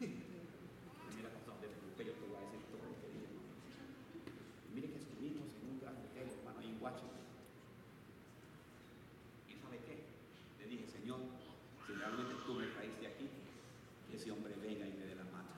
[0.00, 3.36] Mira, pastor, de que yo te voy a decir todo lo que digo.
[4.72, 7.28] Mire que estuvimos en un gran hotel, hermano, ahí en Washington.
[9.44, 10.08] ¿Y sabe qué?
[10.56, 11.20] Le dije, Señor,
[11.84, 13.28] si realmente tú me traíste aquí,
[14.08, 15.52] que ese hombre venga y me dé la mano.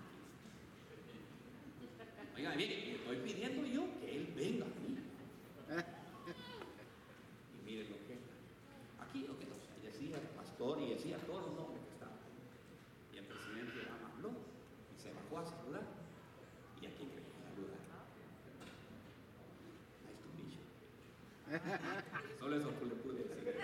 [2.35, 4.99] Oiga, mire, estoy pidiendo yo que él venga a mí.
[7.55, 8.19] Y miren lo que
[8.99, 12.19] aquí lo que nos decía el pastor y decía todos los nombres que estaban.
[13.15, 14.31] Y el presidente Obama habló
[14.91, 15.87] y se bajó a saludar.
[16.83, 17.79] Y aquí que saludar.
[20.03, 20.67] Nice to meet you.
[22.41, 23.55] Solo eso le pude decir.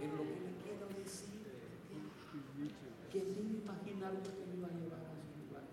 [0.00, 2.72] Pero lo que le quiero decir es
[3.12, 5.64] que sin imaginar lo que me iba a llevar a su lugar.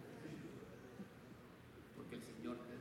[1.95, 2.75] Porque el Señor me,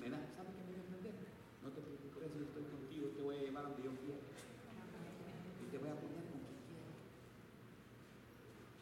[0.00, 1.14] me da, ¿sabe qué me dio a entender?
[1.62, 4.24] No te preocupes, yo estoy contigo, te voy a llevar donde yo quiera.
[4.24, 6.90] Y te voy a poner con quien quiera.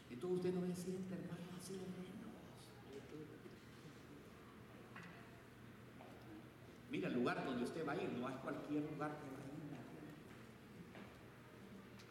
[0.09, 2.03] Entonces usted no me siente, hermano, así de menos.
[6.91, 9.47] Mira, el lugar donde usted va a ir no es cualquier lugar que va a
[9.47, 9.53] ir.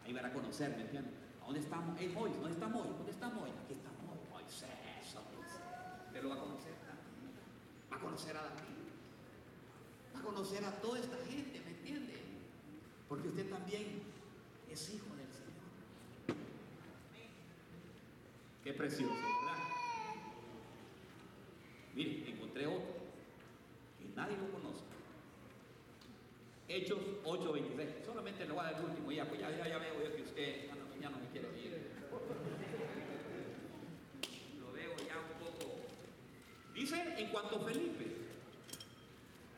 [0.05, 1.13] Ahí van a conocer, ¿me entiendes?
[1.41, 2.01] ¿A dónde estamos?
[2.01, 2.93] Es hoy, ¿dónde estamos hoy?
[2.97, 3.51] ¿Dónde estamos hoy?
[3.63, 4.19] Aquí estamos hoy.
[4.31, 4.69] Moisés.
[6.07, 7.31] Usted lo va a conocer también.
[7.91, 8.81] Va a conocer a David.
[10.15, 12.15] Va a conocer a toda esta gente, ¿me entiende?
[13.07, 14.01] Porque usted también
[14.69, 15.51] es hijo del Señor.
[18.63, 19.15] Qué precioso.
[21.95, 22.81] Mire, encontré otro
[23.99, 24.83] que nadie lo conoce.
[26.67, 28.05] Hechos 8:26.
[28.05, 30.67] Solamente le voy a dar el último ya, pues ya, veo yo que usted
[31.01, 31.91] ya no, me quiere ir.
[34.59, 35.75] Lo veo ya un poco.
[36.73, 38.05] Dice en cuanto a Felipe,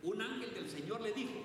[0.04, 1.40] un ángel del Señor le dijo,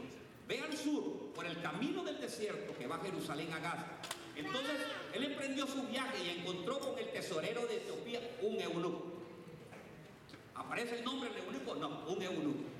[0.46, 4.17] ve al sur por el camino del desierto que va Jerusalén a Gaza.
[4.38, 4.76] Entonces
[5.12, 9.04] él emprendió su viaje y encontró con el tesorero de Etiopía un eunuco.
[10.54, 11.74] ¿Aparece el nombre del eunuco?
[11.74, 12.78] No, un eunuco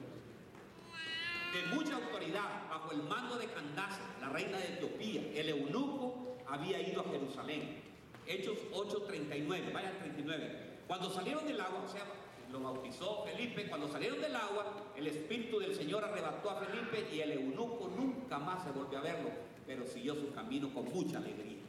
[1.52, 5.22] de mucha autoridad bajo el mando de Candace, la reina de Etiopía.
[5.34, 7.82] El eunuco había ido a Jerusalén.
[8.26, 10.78] Hechos 8:39, vaya al 39.
[10.86, 12.04] Cuando salieron del agua, o sea,
[12.52, 17.20] lo bautizó Felipe, cuando salieron del agua, el Espíritu del Señor arrebató a Felipe y
[17.20, 19.30] el eunuco nunca más se volvió a verlo,
[19.68, 21.62] pero siguió su camino con mucha alegría.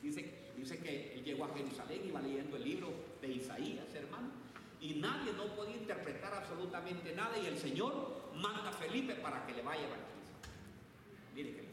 [0.00, 0.44] Dice,
[0.82, 4.46] que él llegó a Jerusalén y iba leyendo el libro de Isaías, hermano
[4.80, 9.54] y nadie no podía interpretar absolutamente nada y el Señor manda a Felipe para que
[9.54, 10.52] le vaya a bautizar.
[11.34, 11.66] Mire que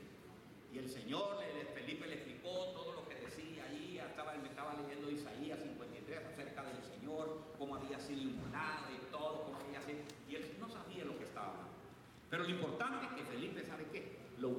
[0.73, 1.37] y el Señor,
[1.75, 6.63] Felipe le explicó todo lo que decía ahí, estaba, me estaba leyendo Isaías 53 acerca
[6.63, 11.05] del Señor, cómo había sido inmolado y todo, cómo había sido, y él no sabía
[11.05, 11.73] lo que estaba hablando.
[12.27, 14.17] Pero lo importante es que Felipe, ¿sabe qué?
[14.39, 14.49] Lo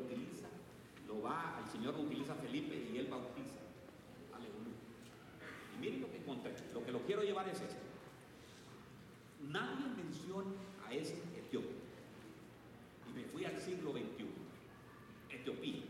[1.25, 3.61] va, el Señor utiliza a Felipe y él bautiza.
[4.33, 4.77] Aleluya.
[5.75, 7.83] Y miren lo que encontré, lo que lo quiero llevar es esto.
[9.51, 10.51] Nadie menciona
[10.87, 11.75] a ese etíope.
[13.09, 14.27] Y me fui al siglo XXI.
[15.31, 15.83] Etiopía.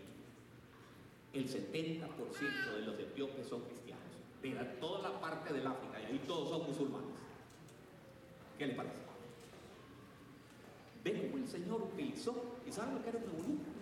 [1.33, 4.05] El 70% de los etíopes son cristianos.
[4.43, 7.09] De toda la parte del África, y ahí todos son musulmanes.
[8.59, 9.01] ¿Qué le parece?
[11.03, 12.57] ¿Ven el Señor utilizó?
[12.67, 13.74] ¿Y saben lo que era un eunuco?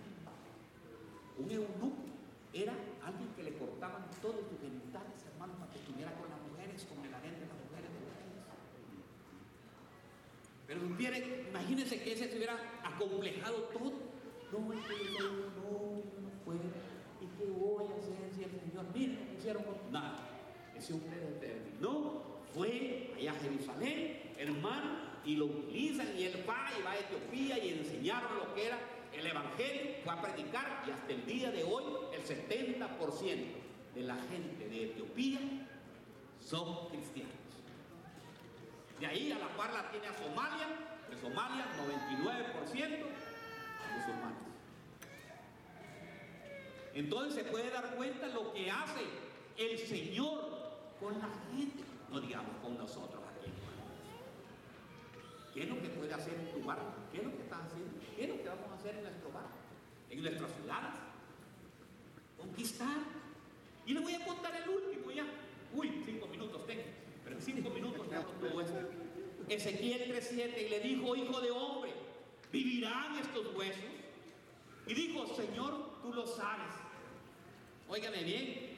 [1.43, 1.91] Un eunuco
[2.53, 2.73] era
[3.03, 7.03] alguien que le cortaban todos sus genitales, hermano, para que estuviera con las mujeres, como
[7.05, 8.13] la gente de las mujeres de los.
[10.67, 10.79] Pero
[11.49, 13.91] imagínense que ese se hubiera acomplejado todo.
[14.51, 16.01] No, es que no
[16.45, 16.59] puedo.
[17.21, 20.19] ¿Y qué voy a hacer si el Señor, miren, no hicieron con- nada?
[20.77, 22.21] Ese hombre determinó,
[22.53, 27.57] fue allá a Jerusalén, hermano, y lo utilizan, y él va y va a Etiopía
[27.63, 28.77] y enseñaron lo que era
[29.15, 31.83] el Evangelio, fue a predicar, y hasta el día de hoy
[32.13, 33.63] el 70%
[33.95, 35.39] de la gente de Etiopía
[36.39, 37.33] son cristianos.
[38.99, 40.67] De ahí a la par la tiene a Somalia,
[41.09, 43.23] de Somalia 99%
[43.95, 44.43] musulmanes.
[46.93, 49.01] Entonces se puede dar cuenta lo que hace
[49.57, 50.53] el Señor
[50.99, 53.22] con la gente, no digamos con nosotros.
[55.53, 56.85] ¿Qué es lo que puede hacer en tu barrio?
[57.11, 57.91] ¿Qué es lo que estás haciendo?
[58.15, 59.51] ¿Qué es lo que vamos a hacer en nuestro barrio?
[60.09, 60.99] En nuestras ciudades.
[62.37, 62.97] Conquistar.
[63.85, 65.25] Y le voy a contar el último ya.
[65.73, 66.83] Uy, cinco minutos tengo.
[67.23, 68.79] Pero en cinco minutos le hago todo esto.
[69.47, 71.91] Ezequiel 3.7 y le dijo, hijo de hombre,
[72.51, 73.83] ¿vivirán estos huesos?
[74.87, 76.73] Y dijo, Señor, tú lo sabes.
[77.87, 78.77] Óigame bien.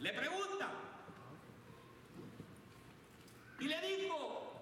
[0.00, 0.72] Le pregunta.
[3.58, 4.52] Y le dijo,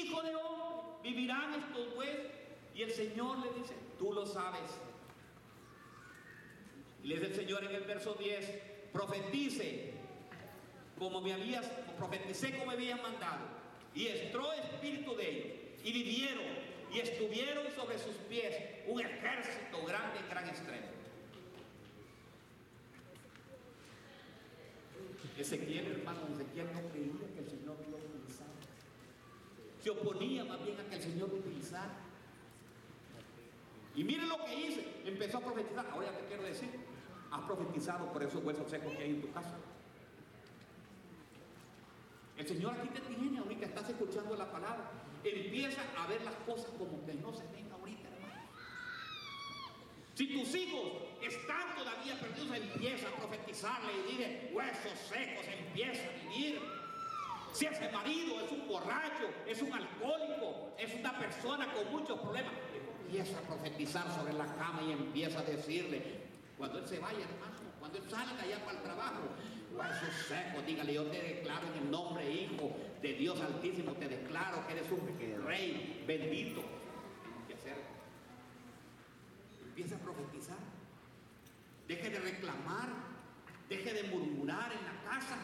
[0.00, 2.32] hijo de hombre, ¿vivirán estos huesos?
[2.74, 4.70] Y el Señor le dice, tú lo sabes.
[7.02, 9.94] Y le dice el Señor en el verso 10, profetice
[10.98, 13.46] como me habías, profeticé como me habías mandado.
[13.94, 15.46] Y entró espíritu de ellos.
[15.82, 16.44] Y vivieron.
[16.92, 18.54] Y estuvieron sobre sus pies
[18.86, 20.88] un ejército grande en gran extremo.
[25.38, 27.59] Ezequiel, hermano, Ezequiel no creía que el Señor.
[29.82, 31.96] Se oponía más bien a que el Señor utilizara.
[33.94, 35.02] Y miren lo que hice.
[35.04, 35.86] Empezó a profetizar.
[35.90, 36.68] Ahora te quiero decir.
[37.30, 39.56] Has profetizado por esos huesos secos que hay en tu casa.
[42.36, 44.90] El Señor aquí te tiene ahorita, estás escuchando la palabra.
[45.22, 48.42] Empieza a ver las cosas como que no se ven ahorita, hermano.
[50.14, 56.30] Si tus hijos están todavía perdidos, empieza a profetizarle y dile, huesos secos, empieza a
[56.30, 56.79] vivir.
[57.52, 62.52] Si ese marido es un borracho, es un alcohólico, es una persona con muchos problemas,
[63.04, 66.20] empieza a profetizar sobre la cama y empieza a decirle,
[66.56, 69.20] cuando él se vaya, hermano, cuando él salga allá para el trabajo,
[69.76, 74.66] huesos secos, dígale, yo te declaro en el nombre, Hijo de Dios Altísimo, te declaro
[74.66, 76.62] que eres un rey bendito.
[79.64, 80.58] Empieza a profetizar.
[81.88, 82.88] Deje de reclamar,
[83.68, 85.38] deje de murmurar en la casa,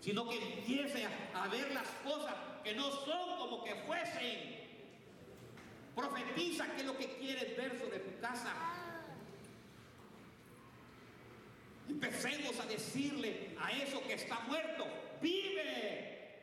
[0.00, 2.34] sino que empiece a, ver las cosas
[2.64, 4.60] que no son como que fuesen.
[5.94, 8.54] Profetiza qué es lo que quieres ver sobre tu casa.
[11.88, 14.86] Empecemos a decirle a eso que está muerto,
[15.20, 16.38] vive.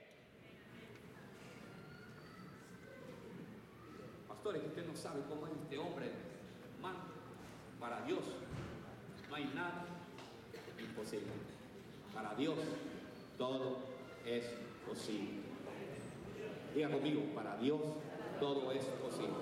[4.27, 6.11] Pastores, que usted no sabe cómo es este hombre,
[6.75, 6.99] hermano.
[7.79, 8.19] Para Dios
[9.29, 9.85] no hay nada
[10.79, 11.31] imposible.
[12.13, 12.57] Para Dios
[13.37, 13.77] todo
[14.25, 14.45] es
[14.87, 15.47] posible.
[16.73, 17.81] Diga conmigo, para Dios
[18.39, 19.33] todo es posible.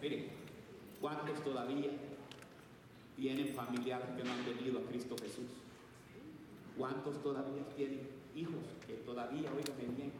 [0.00, 0.28] Miren,
[1.00, 1.90] ¿cuántos todavía
[3.16, 5.46] tienen familiares que no han venido a Cristo Jesús?
[6.78, 10.12] ¿Cuántos todavía tienen hijos que todavía, oigan bien,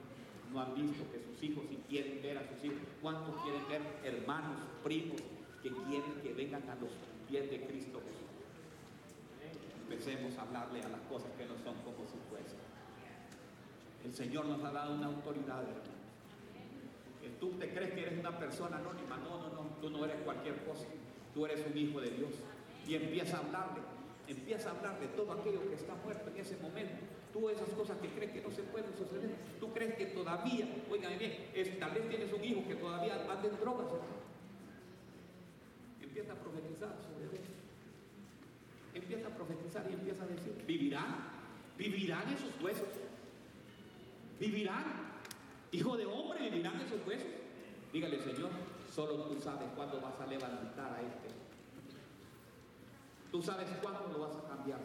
[0.53, 2.79] no han visto que sus hijos y quieren ver a sus hijos?
[3.01, 5.21] ¿Cuántos quieren ver hermanos, primos
[5.63, 6.91] que quieren que vengan a los
[7.29, 8.20] pies de Cristo Jesús?
[9.91, 12.61] Empecemos a hablarle a las cosas que no son como fuesen.
[14.05, 15.91] El Señor nos ha dado una autoridad, hermano.
[17.41, 19.17] Tú te crees que eres una persona anónima.
[19.17, 19.63] No, no, no.
[19.81, 20.87] Tú no eres cualquier cosa.
[21.35, 22.31] Tú eres un hijo de Dios.
[22.87, 23.81] Y empieza a hablarle.
[24.29, 26.95] Empieza a hablar de todo aquello que está muerto en ese momento.
[27.33, 29.35] Tú esas cosas que crees que no se pueden suceder.
[29.59, 33.43] Tú crees que todavía, oigan bien, es, tal vez tienes un hijo que todavía anda
[33.43, 33.87] en drogas.
[36.01, 37.50] Empieza a profetizar sobre eso.
[39.11, 41.17] Empieza a profetizar y empieza a decir, ¿vivirán?
[41.77, 42.87] ¿Vivirán esos huesos?
[44.39, 44.85] ¿Vivirán?
[45.73, 47.27] Hijo de hombre, ¿vivirán esos huesos?
[47.93, 48.51] Dígale, Señor,
[48.95, 51.29] solo tú sabes cuándo vas a levantar a este.
[53.33, 54.79] Tú sabes cuándo lo vas a cambiar.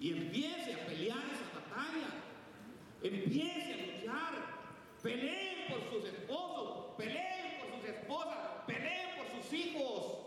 [0.00, 2.08] Y empiece a pelear esa batalla.
[3.02, 4.32] Empiece a luchar.
[5.02, 6.94] Peleen por sus esposos.
[6.96, 8.38] Peleen por sus esposas.
[8.66, 10.17] Peleen por sus hijos.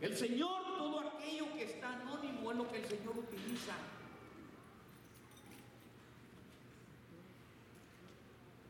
[0.00, 3.74] El Señor, todo aquello que está anónimo es lo que el Señor utiliza.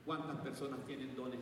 [0.04, 1.38] ¿Cuántas personas tienen dones?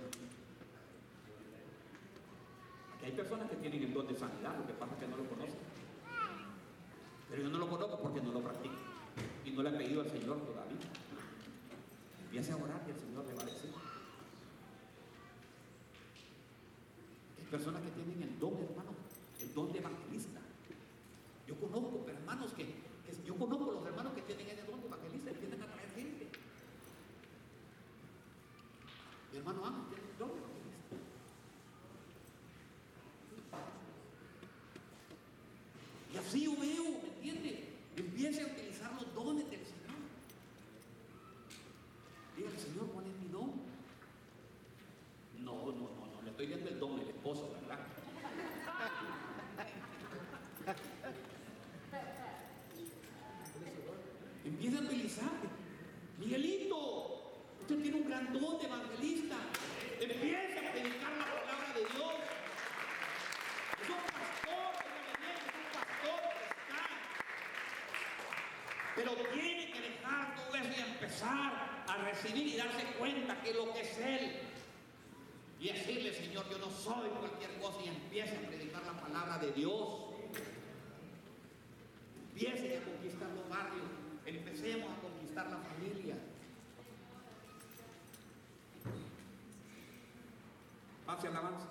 [3.02, 5.24] Hay personas que tienen el don de sanidad, lo que pasa es que no lo
[5.24, 5.56] conocen.
[7.30, 8.74] Pero yo no lo conozco porque no lo practico.
[9.46, 10.76] Y no le he pedido al Señor todavía.
[12.24, 13.70] Empiece a orar y el Señor le va a decir.
[17.38, 18.97] Hay personas que tienen el don, hermano,
[19.54, 20.40] don de evangelista.
[21.46, 22.74] Yo conozco, hermanos que,
[23.26, 26.28] yo conozco los hermanos que tienen ese don de evangelista y tienen a traer gente.
[29.32, 30.58] Mi hermano Ángel tiene el don de evangelista.
[36.12, 37.68] Y así yo veo, ¿me entiende?
[37.96, 39.98] Empiece a utilizar los dones del Señor.
[42.36, 43.52] Dígale, Señor, ¿cuál es mi don?
[45.40, 47.78] No, no, no, no, le estoy viendo el don del esposo, ¿verdad?
[54.44, 55.30] Empieza a utilizar
[58.18, 59.36] gran evangelista.
[60.00, 62.14] Empiece a predicar la palabra de Dios.
[63.82, 64.72] Es un pastor,
[65.72, 66.82] pastor que está.
[68.96, 73.72] Pero tiene que dejar todo eso y empezar a recibir y darse cuenta que lo
[73.72, 74.40] que es Él.
[75.60, 79.52] Y decirle, Señor, yo no soy cualquier cosa y empiece a predicar la palabra de
[79.52, 79.88] Dios.
[82.32, 83.88] Empiecen a conquistar los barrios,
[84.24, 86.14] empecemos a conquistar la familia.
[91.08, 91.66] Pase alabanza,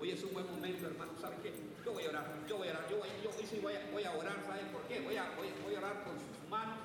[0.00, 1.12] Hoy es un buen momento, hermano.
[1.20, 1.52] ¿Sabe qué?
[1.84, 4.04] Yo voy a orar, yo voy a orar, yo, voy, yo sí voy a, voy
[4.04, 5.00] a orar, ¿sabe por qué?
[5.00, 6.78] Voy a, voy, voy a orar con sus manos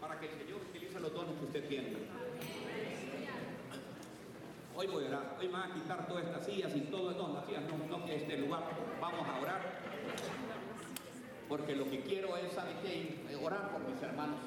[0.00, 1.96] para que el Señor utilice los dones que usted tiene.
[4.76, 7.34] Hoy voy a orar, hoy me van a quitar todas estas sillas y todo, no,
[7.34, 8.62] las no, no, este lugar,
[9.00, 9.80] vamos a orar.
[11.48, 13.36] Porque lo que quiero es, ¿sabe qué?
[13.42, 14.38] Orar por mis hermanos.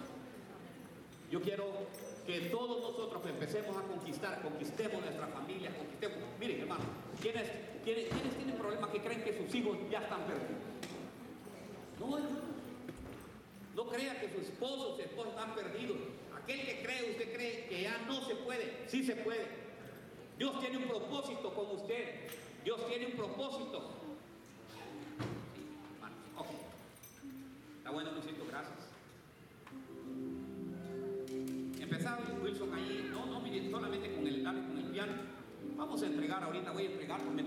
[1.29, 1.65] Yo quiero
[2.27, 6.17] que todos nosotros empecemos a conquistar, conquistemos nuestra familia, conquistemos.
[6.37, 6.83] Miren, hermano,
[7.21, 7.49] ¿quiénes,
[7.85, 10.61] quiénes, quiénes tienen problemas que creen que sus hijos ya están perdidos?
[11.97, 12.57] No, hermano.
[13.75, 15.97] No crea que su esposo o su esposa están perdidos.
[16.35, 19.47] Aquel que cree, usted cree que ya no se puede, sí se puede.
[20.37, 22.27] Dios tiene un propósito con usted.
[22.65, 23.93] Dios tiene un propósito.
[25.55, 25.61] Sí,
[25.95, 26.47] hermano, ok.
[27.77, 28.86] Está bueno, Luisito, gracias.
[31.89, 35.13] Empezaba Wilson ahí, no, no, mire, solamente con el, con el piano.
[35.77, 37.43] Vamos a entregar ahorita, voy a entregar, porque